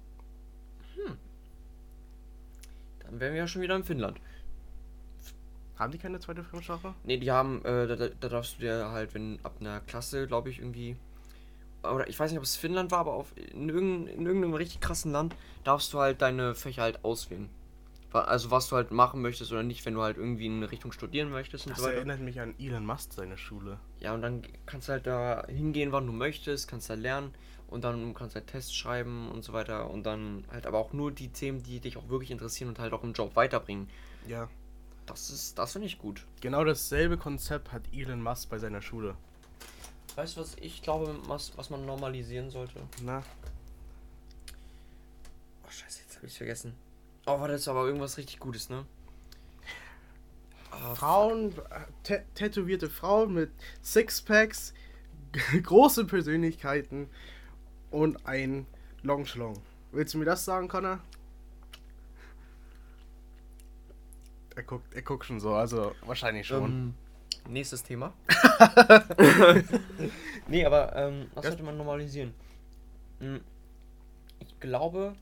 [3.00, 4.20] Dann wären wir ja schon wieder in Finnland.
[5.78, 6.94] Haben die keine zweite Fremdsprache?
[7.04, 10.28] Ne, die haben, äh, da, da da darfst du dir halt, wenn ab einer Klasse,
[10.28, 10.96] glaube ich, irgendwie.
[11.84, 14.80] Oder ich weiß nicht, ob es Finnland war, aber auf, in, irgendein, in irgendeinem richtig
[14.80, 17.50] krassen Land darfst du halt deine Fächer halt auswählen.
[18.14, 20.92] Also was du halt machen möchtest oder nicht, wenn du halt irgendwie in eine Richtung
[20.92, 21.98] studieren möchtest und Das so weiter.
[21.98, 23.80] erinnert mich an Elon Musk, seine Schule.
[24.00, 27.34] Ja, und dann kannst du halt da hingehen, wann du möchtest, kannst da lernen
[27.68, 30.92] und dann kannst du halt Tests schreiben und so weiter und dann halt aber auch
[30.92, 33.90] nur die Themen, die dich auch wirklich interessieren und halt auch im Job weiterbringen.
[34.28, 34.50] Ja.
[35.06, 36.26] Das ist, das finde ich gut.
[36.42, 39.16] Genau dasselbe Konzept hat Elon Musk bei seiner Schule.
[40.16, 42.82] Weißt du, was ich glaube, was, was man normalisieren sollte?
[43.02, 43.24] Na?
[45.66, 46.76] Oh, scheiße, jetzt habe ich vergessen.
[47.26, 48.86] Oh, war das aber irgendwas richtig Gutes, ne?
[50.72, 51.54] Ah, Frauen,
[52.04, 53.52] tä- tätowierte Frauen mit
[53.84, 54.74] Sixpacks,
[55.64, 57.10] große Persönlichkeiten
[57.92, 58.66] und ein
[59.04, 59.62] Longschlong.
[59.92, 61.00] Willst du mir das sagen, Connor?
[64.56, 66.64] Er guckt, er guckt schon so, also wahrscheinlich schon.
[67.46, 68.14] Ähm, nächstes Thema.
[70.48, 72.34] nee, aber ähm, was sollte man normalisieren?
[73.20, 73.42] Hm,
[74.40, 75.16] Ich glaube.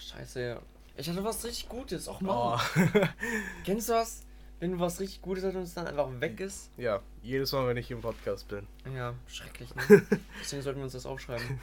[0.00, 0.60] Scheiße.
[0.96, 2.08] Ich hatte was richtig Gutes.
[2.08, 2.36] Och Mann.
[2.36, 2.58] Oh.
[3.64, 4.22] Kennst du was?
[4.58, 6.70] Wenn du was richtig Gutes hast und es dann einfach weg ist?
[6.76, 8.66] ja, jedes Mal, wenn ich im Podcast bin.
[8.94, 9.82] Ja, schrecklich, ne?
[10.40, 11.60] Deswegen sollten wir uns das aufschreiben.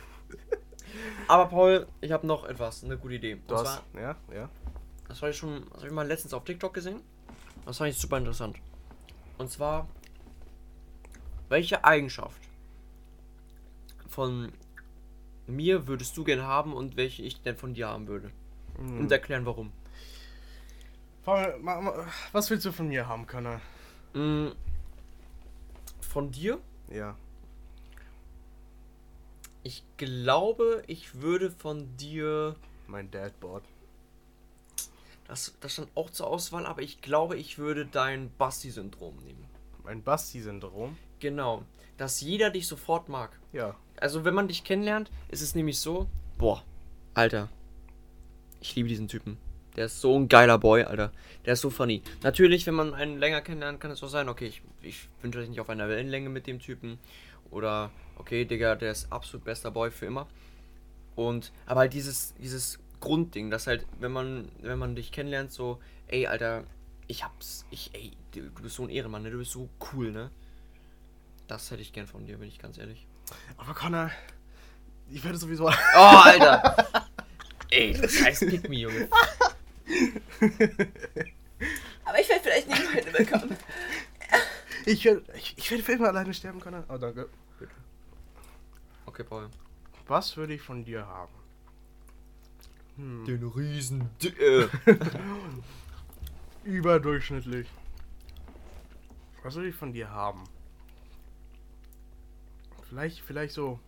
[1.27, 3.33] Aber Paul, ich habe noch etwas, eine gute Idee.
[3.33, 4.49] Und Du zwar, hast, ja, ja.
[5.07, 7.01] das habe ich schon, das habe ich mal letztens auf TikTok gesehen.
[7.65, 8.57] Das fand ich super interessant.
[9.37, 9.87] Und zwar,
[11.49, 12.41] welche Eigenschaft
[14.09, 14.51] von
[15.47, 18.31] mir würdest du gern haben und welche ich denn von dir haben würde?
[18.77, 18.99] Hm.
[18.99, 19.71] Und erklären warum.
[22.31, 23.59] Was willst du von mir haben, Connor?
[24.13, 24.49] Mm,
[25.99, 26.59] Von dir?
[26.89, 27.17] Ja.
[29.63, 32.55] Ich glaube, ich würde von dir.
[32.87, 33.65] Mein Dadboard.
[35.27, 39.45] Das, das stand auch zur Auswahl, aber ich glaube, ich würde dein Basti-Syndrom nehmen.
[39.83, 40.97] Mein Basti-Syndrom.
[41.19, 41.63] Genau.
[41.97, 43.37] Dass jeder dich sofort mag.
[43.51, 43.75] Ja.
[43.99, 46.07] Also, wenn man dich kennenlernt, ist es nämlich so:
[46.37, 46.63] Boah,
[47.13, 47.49] Alter,
[48.61, 49.37] ich liebe diesen Typen.
[49.75, 51.11] Der ist so ein geiler Boy, Alter.
[51.45, 52.01] Der ist so funny.
[52.23, 55.51] Natürlich, wenn man einen länger kennenlernt, kann es auch sein, okay, ich, ich bin vielleicht
[55.51, 56.97] nicht auf einer Wellenlänge mit dem Typen.
[57.51, 60.27] Oder, okay, Digga, der ist absolut bester Boy für immer.
[61.15, 65.79] Und, aber halt dieses, dieses Grundding, dass halt, wenn man, wenn man dich kennenlernt, so,
[66.07, 66.63] ey, Alter,
[67.07, 69.31] ich hab's, ich, ey, du, bist so ein Ehrenmann, ne?
[69.31, 70.29] Du bist so cool, ne?
[71.47, 73.06] Das hätte ich gern von dir, bin ich ganz ehrlich.
[73.57, 74.11] Aber Connor,
[75.09, 75.65] ich werde sowieso.
[75.65, 77.07] Oh, Alter!
[77.69, 79.09] Ey, das heißt Pick me, Junge.
[82.05, 83.57] Aber ich werde vielleicht nicht Freunde bekommen.
[84.85, 86.83] Ich werde ich, ich werd für immer alleine sterben, Connor.
[86.87, 87.27] Oh, danke.
[89.05, 89.49] Okay, Paul.
[90.07, 91.33] Was würde ich von dir haben?
[92.95, 93.25] Hm.
[93.25, 94.09] Den Riesen.
[94.23, 94.67] Äh.
[96.63, 97.67] Überdurchschnittlich.
[99.43, 100.43] Was würde ich von dir haben?
[102.89, 103.79] Vielleicht, vielleicht so.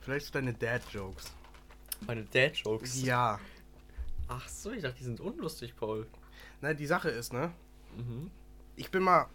[0.00, 1.32] Vielleicht so deine Dad-Jokes.
[2.06, 3.02] Meine Dad-Jokes.
[3.02, 3.38] Ja.
[4.28, 6.06] Ach so, ich dachte, die sind unlustig, Paul.
[6.60, 7.52] Na, die Sache ist, ne?
[7.96, 8.30] Mhm.
[8.76, 9.26] Ich bin mal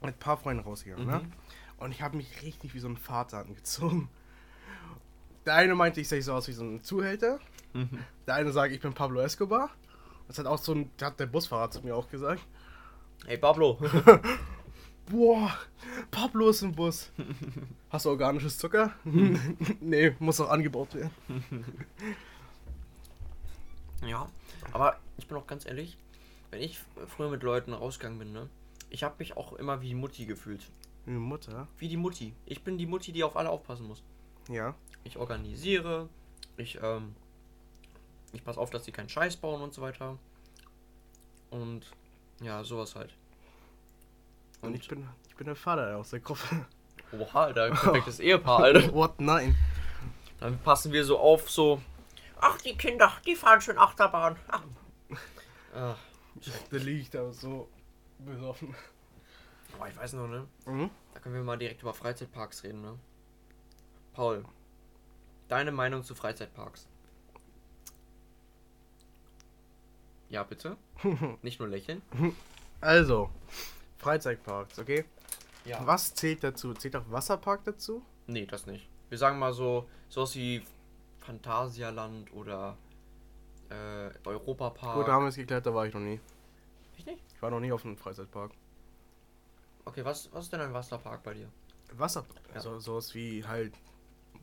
[0.00, 1.18] mit ein paar Freunden rausgegangen, ne?
[1.20, 1.32] Mhm.
[1.78, 4.08] Und ich habe mich richtig wie so ein Vater angezogen.
[5.44, 7.40] Der eine meinte, ich sehe so aus wie so ein Zuhälter.
[7.72, 7.98] Mhm.
[8.26, 9.70] Der eine sagt, ich bin Pablo Escobar.
[10.28, 12.46] Das hat auch so ein, hat der Busfahrer zu mir auch gesagt.
[13.26, 13.78] Hey, Pablo.
[15.10, 15.58] Boah,
[16.10, 17.10] Pablo ist im Bus.
[17.90, 18.94] Hast du organisches Zucker?
[19.80, 21.10] nee, muss auch angebaut werden.
[24.06, 24.26] ja,
[24.72, 25.98] aber ich bin auch ganz ehrlich.
[26.50, 28.48] wenn ich früher mit Leuten rausgegangen bin, ne?
[28.90, 30.70] Ich habe mich auch immer wie die Mutti gefühlt.
[31.06, 31.66] Wie Mutter.
[31.78, 32.34] Wie die Mutti.
[32.46, 34.02] Ich bin die Mutti, die auf alle aufpassen muss.
[34.48, 34.74] Ja.
[35.04, 36.08] Ich organisiere,
[36.56, 37.14] ich, ähm,
[38.32, 40.18] ich passe auf, dass die keinen Scheiß bauen und so weiter.
[41.50, 41.82] Und
[42.40, 43.14] ja, sowas halt.
[44.62, 46.66] Und, ich bin ich bin der Vater aus der Gruppe.
[47.12, 48.92] Oha, Alter, perfektes Ehepaar, Alter.
[48.94, 49.20] What?
[49.20, 49.56] Nein.
[50.40, 51.82] Dann passen wir so auf, so.
[52.40, 54.36] Ach, die Kinder, die fahren schön Achterbahn.
[54.48, 54.62] Ach.
[56.70, 57.68] Da liege ich da so
[58.18, 58.74] besoffen.
[59.80, 60.46] oh, ich weiß noch, ne?
[60.66, 60.90] Mhm.
[61.14, 62.98] Da können wir mal direkt über Freizeitparks reden, ne?
[64.14, 64.44] Paul,
[65.48, 66.86] deine Meinung zu Freizeitparks?
[70.28, 70.76] Ja, bitte?
[71.42, 72.02] Nicht nur lächeln?
[72.80, 73.30] Also,
[74.02, 75.04] Freizeitparks, okay?
[75.64, 75.86] Ja.
[75.86, 76.74] Was zählt dazu?
[76.74, 78.02] Zählt auch Wasserpark dazu?
[78.26, 78.88] Nee, das nicht.
[79.08, 80.62] Wir sagen mal so, sowas wie
[81.20, 82.76] Phantasialand oder
[83.70, 84.96] äh, Europapark.
[84.96, 86.20] Gut, da haben wir es geklärt, da war ich noch nie.
[86.96, 87.22] Ich nicht?
[87.34, 88.50] Ich war noch nie auf einem Freizeitpark.
[89.84, 91.48] Okay, was, was ist denn ein Wasserpark bei dir?
[91.92, 92.40] Wasserpark?
[92.54, 92.60] Ja.
[92.60, 93.74] So, sowas wie halt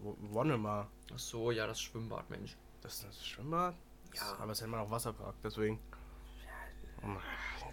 [0.02, 0.88] Wo- Wonnemar.
[1.14, 2.56] Ach so, ja, das Schwimmbad, Mensch.
[2.82, 3.76] Das ist das Schwimmbad?
[4.14, 4.38] Ja.
[4.40, 5.80] Aber es ist immer noch Wasserpark, deswegen.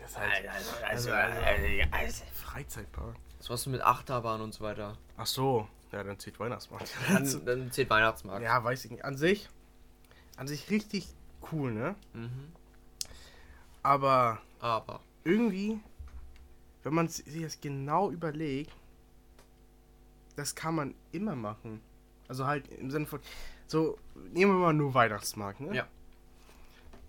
[0.00, 0.48] Das ist halt
[0.84, 3.16] Also, also, Freizeitpark.
[3.38, 4.96] Was hast du mit Achterbahn und so weiter?
[5.16, 6.90] Ach so, ja, dann zählt Weihnachtsmarkt.
[7.08, 8.42] Dann, dann zählt Weihnachtsmarkt.
[8.42, 9.04] ja, weiß ich nicht.
[9.04, 9.48] An sich,
[10.36, 11.08] an sich richtig
[11.52, 11.94] cool, ne?
[12.12, 12.52] Mhm.
[13.82, 15.00] Aber Aber.
[15.24, 15.80] irgendwie,
[16.82, 18.72] wenn man sich das genau überlegt,
[20.36, 21.80] das kann man immer machen.
[22.28, 23.20] Also halt im Sinne von,
[23.66, 23.98] so,
[24.32, 25.74] nehmen wir mal nur Weihnachtsmarkt, ne?
[25.74, 25.86] Ja.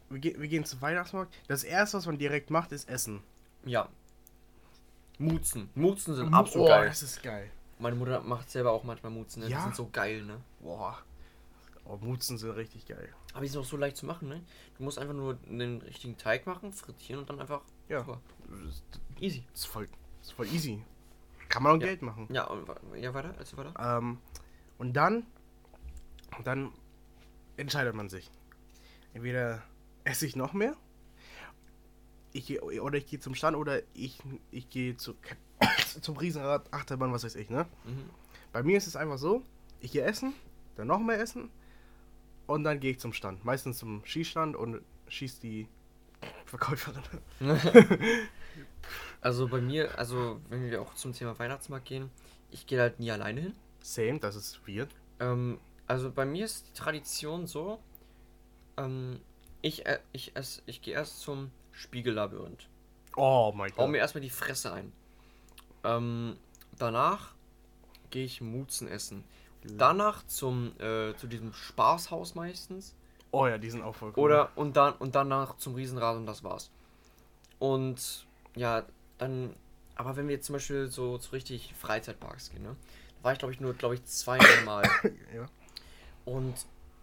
[0.09, 1.33] Wir, ge wir gehen zum Weihnachtsmarkt.
[1.47, 3.21] Das erste, was man direkt macht, ist Essen.
[3.65, 3.89] Ja.
[5.19, 5.69] Mutzen.
[5.75, 6.87] Mutzen sind Mu- absolut oh, geil.
[6.87, 7.49] das ist geil.
[7.79, 9.49] Meine Mutter macht selber auch manchmal Mutzen, ne?
[9.49, 9.57] Ja?
[9.57, 10.39] Die sind so geil, ne?
[10.59, 10.97] Boah.
[11.85, 13.09] Oh, Mutzen sind richtig geil.
[13.33, 14.41] Aber die sind auch so leicht zu machen, ne?
[14.77, 17.61] Du musst einfach nur den richtigen Teig machen, frittieren und dann einfach.
[17.89, 17.99] Ja.
[17.99, 18.19] Super.
[18.49, 18.83] Das
[19.21, 19.43] Easy.
[19.53, 19.87] ist voll,
[20.19, 20.81] das ist voll easy.
[21.49, 21.87] Kann man auch Ja.
[21.87, 22.27] Geld machen.
[22.31, 22.67] Ja, und,
[22.99, 23.73] ja, weiter, erzähl weiter.
[23.97, 24.17] Ähm,
[24.77, 25.25] und dann,
[26.43, 26.71] dann
[27.55, 28.29] entscheidet man sich.
[29.13, 29.63] Entweder
[30.07, 30.75] esse ich noch mehr,
[32.31, 34.19] ich oder ich gehe zum Stand oder ich,
[34.51, 35.15] ich gehe zu,
[36.01, 37.65] zum Riesenrad, Achterbahn, was weiß ich, ne?
[37.85, 38.09] Mhm.
[38.53, 39.43] Bei mir ist es einfach so,
[39.81, 40.33] ich gehe essen,
[40.75, 41.49] dann noch mehr essen
[42.45, 43.43] und dann gehe ich zum Stand.
[43.43, 45.67] Meistens zum Skistand und schieß die
[46.45, 47.03] Verkäuferin.
[49.19, 52.11] Also bei mir, also wenn wir auch zum Thema Weihnachtsmarkt gehen,
[52.51, 53.53] ich gehe halt nie alleine hin.
[53.81, 54.89] Same, das ist weird.
[55.19, 57.79] Ähm, also bei mir ist die Tradition so,
[58.77, 59.19] ähm,
[59.67, 62.69] ich, äh, ich, ess, ich gehe erst zum Spiegellabyrinth.
[63.15, 63.89] Oh mein Hau Gott.
[63.89, 64.93] mir erstmal die Fresse ein.
[65.83, 66.37] Ähm,
[66.77, 67.33] danach
[68.09, 69.23] gehe ich Mutzen essen.
[69.63, 72.95] Danach zum, äh, zu diesem Spaßhaus meistens.
[73.31, 74.23] Oh ja, die sind auch voll cool.
[74.23, 76.71] Oder und dann und danach zum Riesenrad und das war's.
[77.59, 78.25] Und
[78.55, 78.85] ja,
[79.17, 79.55] dann.
[79.95, 82.75] Aber wenn wir jetzt zum Beispiel so zu richtig Freizeitparks gehen, ne?
[83.17, 84.83] Da war ich glaube ich nur, glaube ich, zweimal.
[85.35, 85.47] Ja.
[86.23, 86.55] Und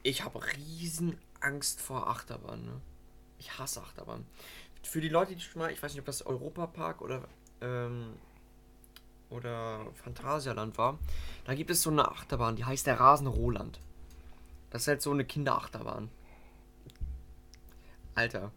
[0.02, 2.80] ich habe riesen Angst vor Achterbahn, ne?
[3.38, 4.26] Ich hasse Achterbahn.
[4.82, 7.22] Für die Leute, die schon mal, ich weiß nicht, ob das Europapark oder
[7.60, 8.14] ähm,
[9.30, 10.98] oder Phantasialand war,
[11.44, 13.80] da gibt es so eine Achterbahn, die heißt der Rasen Roland.
[14.70, 16.10] Das ist halt so eine Kinderachterbahn.
[18.14, 18.52] Alter,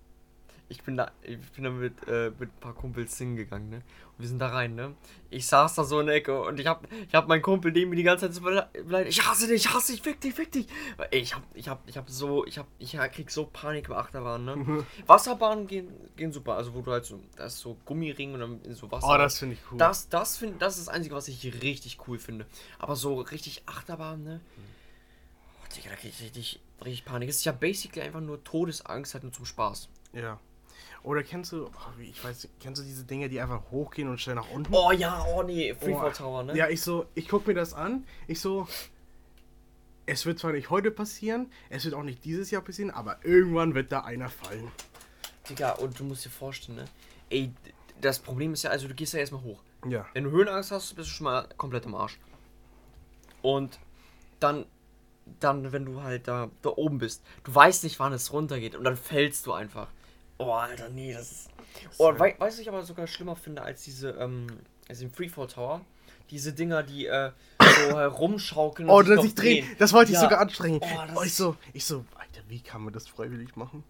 [0.69, 3.75] ich bin da, ich bin da mit, äh, mit ein paar Kumpels hingegangen, ne?
[3.77, 4.95] Und wir sind da rein, ne?
[5.29, 7.89] Ich saß da so in der Ecke und ich hab, ich hab meinen Kumpel neben
[7.89, 9.17] mir die ganze Zeit so beleidigt.
[9.17, 10.67] Ich hasse dich, ich hasse dich, fick dich, fick dich.
[11.11, 14.45] Ich hab, ich hab, ich hab so, ich hab, ich krieg so Panik bei Achterbahnen,
[14.65, 14.85] ne?
[15.05, 18.75] Wasserbahnen gehen, gehen super, also wo du halt so, da ist so Gummiring und dann
[18.75, 19.07] so Wasser.
[19.09, 19.77] Oh, das finde ich cool.
[19.77, 22.45] Das, das, find, das ist das Einzige, was ich richtig cool finde.
[22.79, 24.41] Aber so richtig Achterbahn, ne?
[24.57, 27.29] Oh, Digga, da krieg ich richtig, richtig Panik.
[27.29, 29.89] Es ist ja basically einfach nur Todesangst, halt nur zum Spaß.
[30.13, 30.39] Ja.
[31.03, 34.35] Oder kennst du, oh, ich weiß, kennst du diese Dinge, die einfach hochgehen und schnell
[34.35, 34.73] nach unten?
[34.73, 36.17] Oh ja, oh nee, Freefall Oh.
[36.17, 36.55] Tower, ne?
[36.55, 38.67] Ja, ich so, ich guck mir das an, ich so,
[40.05, 43.75] es wird zwar nicht heute passieren, es wird auch nicht dieses Jahr passieren, aber irgendwann
[43.75, 44.71] wird da einer fallen.
[45.49, 46.85] Digga, und du musst dir vorstellen, ne?
[47.29, 47.51] Ey,
[48.01, 49.61] das Problem ist ja, also du gehst ja erstmal hoch.
[49.87, 50.05] Ja.
[50.13, 52.17] Wenn du Höhenangst hast, bist du schon mal komplett im Arsch.
[53.41, 53.79] Und
[54.39, 54.65] dann,
[55.39, 58.83] dann, wenn du halt da, da oben bist, du weißt nicht, wann es runtergeht und
[58.83, 59.87] dann fällst du einfach.
[60.39, 61.49] Oh, Alter, nee, das ist.
[61.97, 64.47] Oh, wei weißt du, ich aber sogar schlimmer finde als diese, ähm,
[64.87, 65.81] also im Freefall Tower.
[66.29, 67.65] Diese Dinger, die äh, so
[67.97, 68.89] herumschaukeln.
[68.89, 70.21] Oh, und sich drehen, das wollte ich Ja.
[70.23, 70.79] sogar ansprechen.
[70.81, 73.83] Oh, das Oh, ich so, ich so, Alter, wie kann man das freiwillig machen?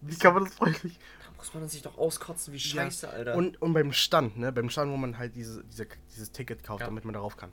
[0.00, 0.98] Wie kann man das freiwillig?
[1.24, 3.34] Da muss man sich doch auskotzen, wie scheiße, Alter.
[3.36, 6.80] Und, und beim Stand, ne, beim Stand, wo man halt diese, diese, dieses Ticket kauft,
[6.80, 6.86] Ja.
[6.86, 7.52] damit man darauf kann,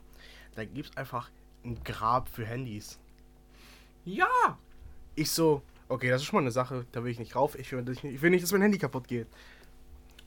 [0.54, 1.30] da gibt es einfach
[1.64, 2.98] ein Grab für Handys.
[4.04, 4.58] ja!
[5.14, 5.62] Ich so,
[5.92, 7.58] okay, das ist schon mal eine Sache, da will ich nicht rauf.
[7.58, 9.28] Ich will, nicht- ich will nicht, dass mein Handy kaputt geht.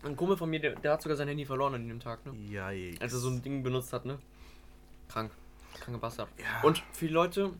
[0.04, 2.34] Ein Kumpel von mir, der, der hat sogar sein Handy verloren an dem Tag, ne?
[2.50, 2.68] Ja.
[3.00, 4.20] Als er so ein Ding benutzt hat, ne?
[5.10, 5.32] Krank.
[5.80, 6.30] Kranke Bastard.
[6.38, 6.62] Ja.
[6.68, 7.52] Und für die Leute,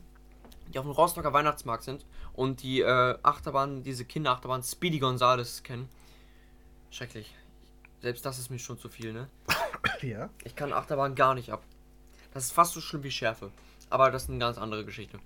[0.74, 5.90] die auf dem Rostocker Weihnachtsmarkt sind und die äh, Achterbahn, diese Kinderachterbahn Speedy Gonzales kennen.
[6.92, 7.34] Schrecklich.
[8.02, 9.28] Selbst das ist mir schon zu viel, ne?
[10.02, 10.30] ja.
[10.44, 11.64] Ich kann Achterbahn gar nicht ab.
[12.34, 13.52] Das ist fast so schlimm wie Schärfe.
[13.90, 15.20] Aber das ist eine ganz andere Geschichte.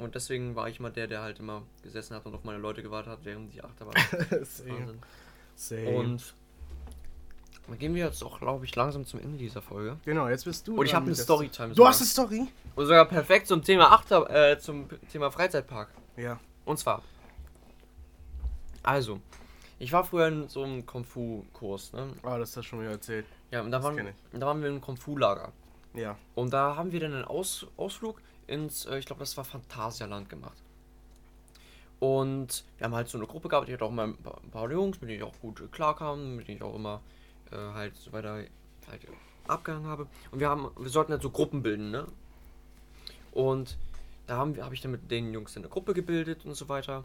[0.00, 2.82] Und deswegen war ich mal der, der halt immer gesessen hat und auf meine Leute
[2.82, 3.94] gewartet hat, während die Achterbahn
[4.30, 4.98] gefahren
[5.54, 5.88] Same.
[5.90, 6.34] Und
[7.68, 9.96] dann gehen wir jetzt auch, glaube ich, langsam zum Ende dieser Folge.
[10.04, 10.76] genau, jetzt bist du.
[10.76, 11.68] Und ich habe eine Storytime.
[11.68, 11.90] Du sogar.
[11.90, 12.48] hast eine Story?
[12.74, 15.88] Und sogar perfekt zum Thema Achter, äh, zum Thema Freizeitpark.
[16.16, 16.40] Ja.
[16.64, 17.02] Und zwar.
[18.82, 19.20] Also,
[19.78, 22.08] ich war früher in so einem Kung-Fu-Kurs, ne?
[22.22, 23.26] Oh, das hast du schon wieder erzählt.
[23.50, 23.98] Ja, und da waren,
[24.32, 25.52] da waren wir im Kung-Fu-Lager.
[25.94, 26.16] Ja.
[26.34, 30.28] Und da haben wir dann einen Aus Ausflug ins, äh, ich glaube, das war Phantasialand
[30.28, 30.58] gemacht.
[32.00, 34.50] Und wir haben halt so eine Gruppe gehabt, die hat auch mal ein paar, ein
[34.50, 37.00] paar Jungs, mit denen ich auch gut äh, klarkam, mit denen ich auch immer
[37.52, 38.42] äh, halt so weiter
[38.88, 39.02] halt
[39.46, 40.06] abgehangen habe.
[40.30, 42.06] Und wir haben, wir sollten halt so Gruppen bilden, ne?
[43.32, 43.78] Und
[44.26, 47.04] da haben wir, habe ich dann mit den Jungs eine Gruppe gebildet und so weiter.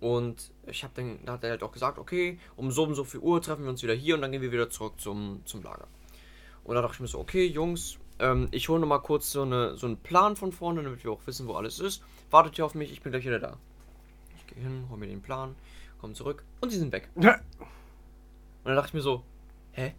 [0.00, 3.04] Und ich habe dann, da hat er halt auch gesagt, okay, um so und so
[3.04, 5.62] viel Uhr treffen wir uns wieder hier und dann gehen wir wieder zurück zum, zum
[5.62, 5.86] Lager.
[6.64, 9.42] Und da dachte ich mir so, okay, Jungs, ähm, ich hole noch mal kurz so,
[9.42, 12.02] eine, so einen Plan von vorne, damit wir auch wissen, wo alles ist.
[12.30, 13.56] Wartet ihr auf mich, ich bin gleich wieder da.
[14.36, 15.54] Ich gehe hin, hole mir den Plan,
[16.00, 17.08] komme zurück und sie sind weg.
[18.64, 19.22] Und dann dachte ich mir so,
[19.72, 19.94] hä?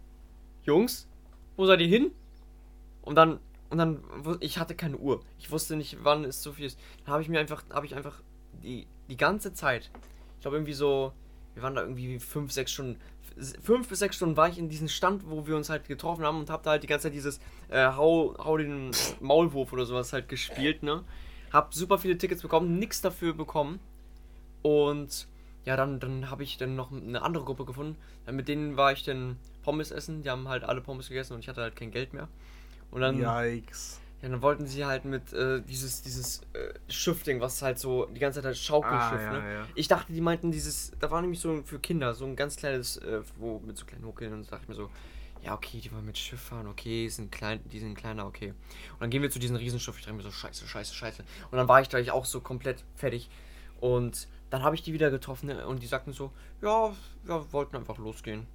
[0.64, 1.06] Jungs,
[1.56, 2.10] wo seid ihr hin?
[3.02, 4.02] Und dann, und dann,
[4.40, 5.20] ich hatte keine Uhr.
[5.38, 6.78] Ich wusste nicht, wann es so viel ist.
[7.04, 8.22] Dann habe ich mir einfach, habe ich einfach
[8.62, 9.90] die, die ganze Zeit,
[10.36, 11.12] ich glaube irgendwie so,
[11.54, 12.98] wir waren da irgendwie fünf, sechs Stunden,
[13.62, 16.38] fünf bis sechs Stunden war ich in diesem Stand, wo wir uns halt getroffen haben
[16.38, 20.12] und hab da halt die ganze Zeit dieses äh, hau, hau den Maulwurf oder sowas
[20.12, 21.04] halt gespielt, ne?
[21.52, 23.80] Hab super viele Tickets bekommen, nix dafür bekommen.
[24.62, 25.28] Und
[25.64, 27.96] ja, dann, dann habe ich dann noch eine andere Gruppe gefunden.
[28.26, 30.22] Dann mit denen war ich dann Pommes essen.
[30.22, 32.28] Die haben halt alle Pommes gegessen und ich hatte halt kein Geld mehr.
[32.90, 33.18] Und dann,
[34.24, 34.28] ja.
[34.30, 38.38] Dann wollten sie halt mit äh, dieses, dieses äh, Schiffding, was halt so die ganze
[38.40, 39.54] Zeit halt Schaukelschiff, Ah, ja, ne?
[39.54, 39.66] ja.
[39.74, 42.96] Ich dachte, die meinten dieses, da war nämlich so für Kinder, so ein ganz kleines,
[42.98, 44.90] äh, wo mit so kleinen Huckeln und da dachte ich mir so,
[45.42, 48.54] ja, okay, die wollen mit Schiff fahren, okay, sind klein, die sind kleiner, okay.
[48.94, 51.22] Und dann gehen wir zu diesem Riesenschiff, ich dachte mir so, scheiße, scheiße, scheiße.
[51.50, 53.28] Und dann war ich gleich auch so komplett fertig.
[53.78, 56.32] Und dann habe ich die wieder getroffen ne, und die sagten so,
[56.62, 56.92] ja,
[57.24, 58.46] wir wollten einfach losgehen.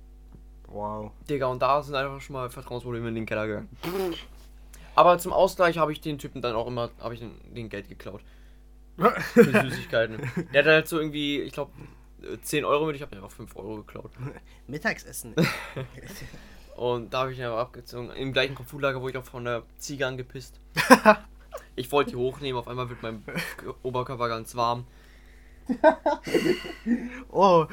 [0.68, 1.12] Wow.
[1.30, 3.70] Digga, und da sind einfach schon mal Vertrauensprobleme in den Keller gegangen.
[4.96, 7.90] Aber zum Ausgleich habe ich den Typen dann auch immer, habe ich den, den Geld
[7.90, 8.22] geklaut.
[8.98, 10.20] Für Süßigkeiten.
[10.54, 11.72] Der hat halt so irgendwie, ich glaube,
[12.42, 14.12] 10 Euro mit, ich habe einfach 5 Euro geklaut.
[14.68, 15.36] Mittagsessen.
[16.76, 18.10] Und da habe ich ihn einfach abgezogen.
[18.12, 20.60] Im gleichen Kung-Fu-Lager wurde ich auch von der Ziege angepisst.
[21.76, 23.24] Ich wollte die hochnehmen, auf einmal wird mein
[23.84, 24.86] Oberkörper ganz warm.
[27.30, 27.66] oh.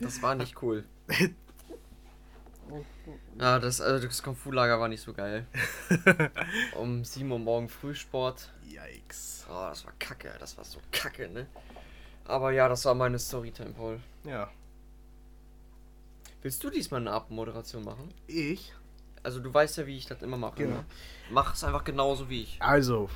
[0.00, 0.84] Das war nicht cool.
[3.38, 5.46] Ja, das, also das Kung-Fu-Lager war nicht so geil.
[6.78, 8.52] Um 7 Uhr morgen Frühsport.
[8.68, 9.46] Yikes.
[9.48, 11.46] Oh, das war kacke, das war so kacke, ne?
[12.24, 14.00] Aber ja, das war meine Storytime, Paul.
[14.24, 14.50] Ja.
[16.42, 18.12] Willst du diesmal eine Abmoderation machen?
[18.26, 18.72] Ich?
[19.22, 20.56] Also du weißt ja, wie ich das immer mache.
[20.56, 20.76] Genau.
[20.76, 20.84] Ne?
[21.30, 22.56] Mach es einfach genauso wie ich.
[22.60, 23.08] Also.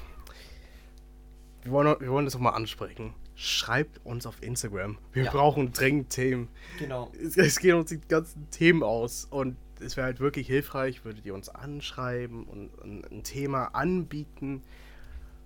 [1.63, 3.13] Wir wollen, wir wollen das auch mal ansprechen.
[3.35, 4.99] Schreibt uns auf Instagram.
[5.13, 5.31] Wir Ja.
[5.33, 6.49] brauchen dringend Themen.
[6.79, 7.11] Genau.
[7.21, 9.25] Es, es gehen uns die ganzen Themen aus.
[9.27, 14.63] Und es wäre halt wirklich hilfreich, würdet ihr uns anschreiben und ein, ein Thema anbieten.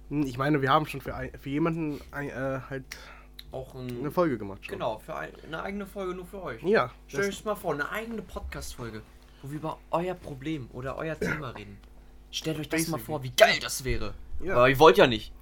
[0.09, 2.85] Hm, Ich meine, wir haben schon für, ein, für jemanden ein, äh, halt
[3.53, 4.11] Auch eine ein.
[4.13, 4.73] Folge gemacht schon.
[4.75, 6.63] Genau, für ein, eine eigene Folge nur für euch.
[6.63, 6.91] Ja.
[7.09, 9.03] Stellt Das, euch mal vor, eine eigene Podcast-Folge,
[9.43, 11.77] wo wir über euer Problem oder euer Thema reden.
[12.31, 14.15] Stellt euch das mal vor, wie geil das wäre.
[14.43, 14.55] Ja.
[14.55, 15.33] Aber ihr wollt ja nicht.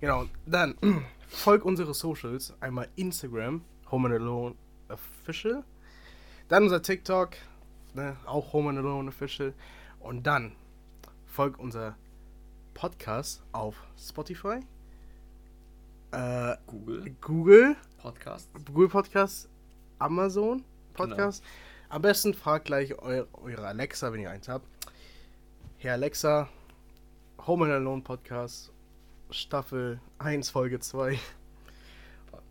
[0.00, 0.26] genau.
[0.46, 0.74] Dann
[1.28, 2.52] folgt unsere Socials.
[2.60, 4.54] Einmal Instagram, Home and Alone
[4.88, 5.64] Official.
[6.48, 7.30] Dann unser TikTok,
[7.94, 9.54] ne, auch Home and Alone Official.
[10.00, 10.52] Und dann
[11.26, 11.96] folgt unser
[12.74, 14.60] Podcast auf Spotify,
[16.12, 18.50] äh, Google Google, Podcast.
[18.66, 19.48] Google Podcast,
[19.98, 21.42] Amazon Podcast.
[21.88, 24.66] Am besten fragt gleich eu eure Alexa, wenn ihr eins habt.
[25.78, 26.48] Herr Alexa,
[27.46, 28.72] Home and Alone Podcast,
[29.30, 31.18] Staffel 1, Folge 2.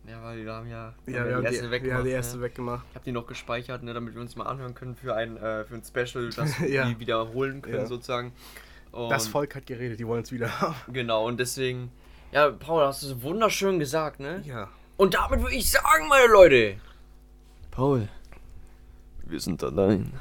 [0.08, 2.44] Ja, weil wir haben ja, Ja, wir haben die, erste wir haben die erste ne?
[2.44, 2.86] weggemacht.
[2.90, 5.64] Ich habe die noch gespeichert, ne, damit wir uns mal anhören können für ein, äh,
[5.64, 6.68] für ein Special, das Ja.
[6.68, 7.86] wir die wiederholen können Ja.
[7.86, 8.34] sozusagen.
[8.92, 10.76] Und Das Volk hat geredet, die wollen es wieder haben.
[10.94, 11.92] Genau, und deswegen,
[12.32, 14.42] ja, Paul, hast du so wunderschön gesagt, ne?
[14.46, 14.70] Ja.
[14.98, 16.76] Und damit würde ich sagen, meine Leute.
[17.72, 18.08] Paul,
[19.26, 20.14] wir sind allein.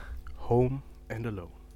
[0.48, 1.50] Home and Alone.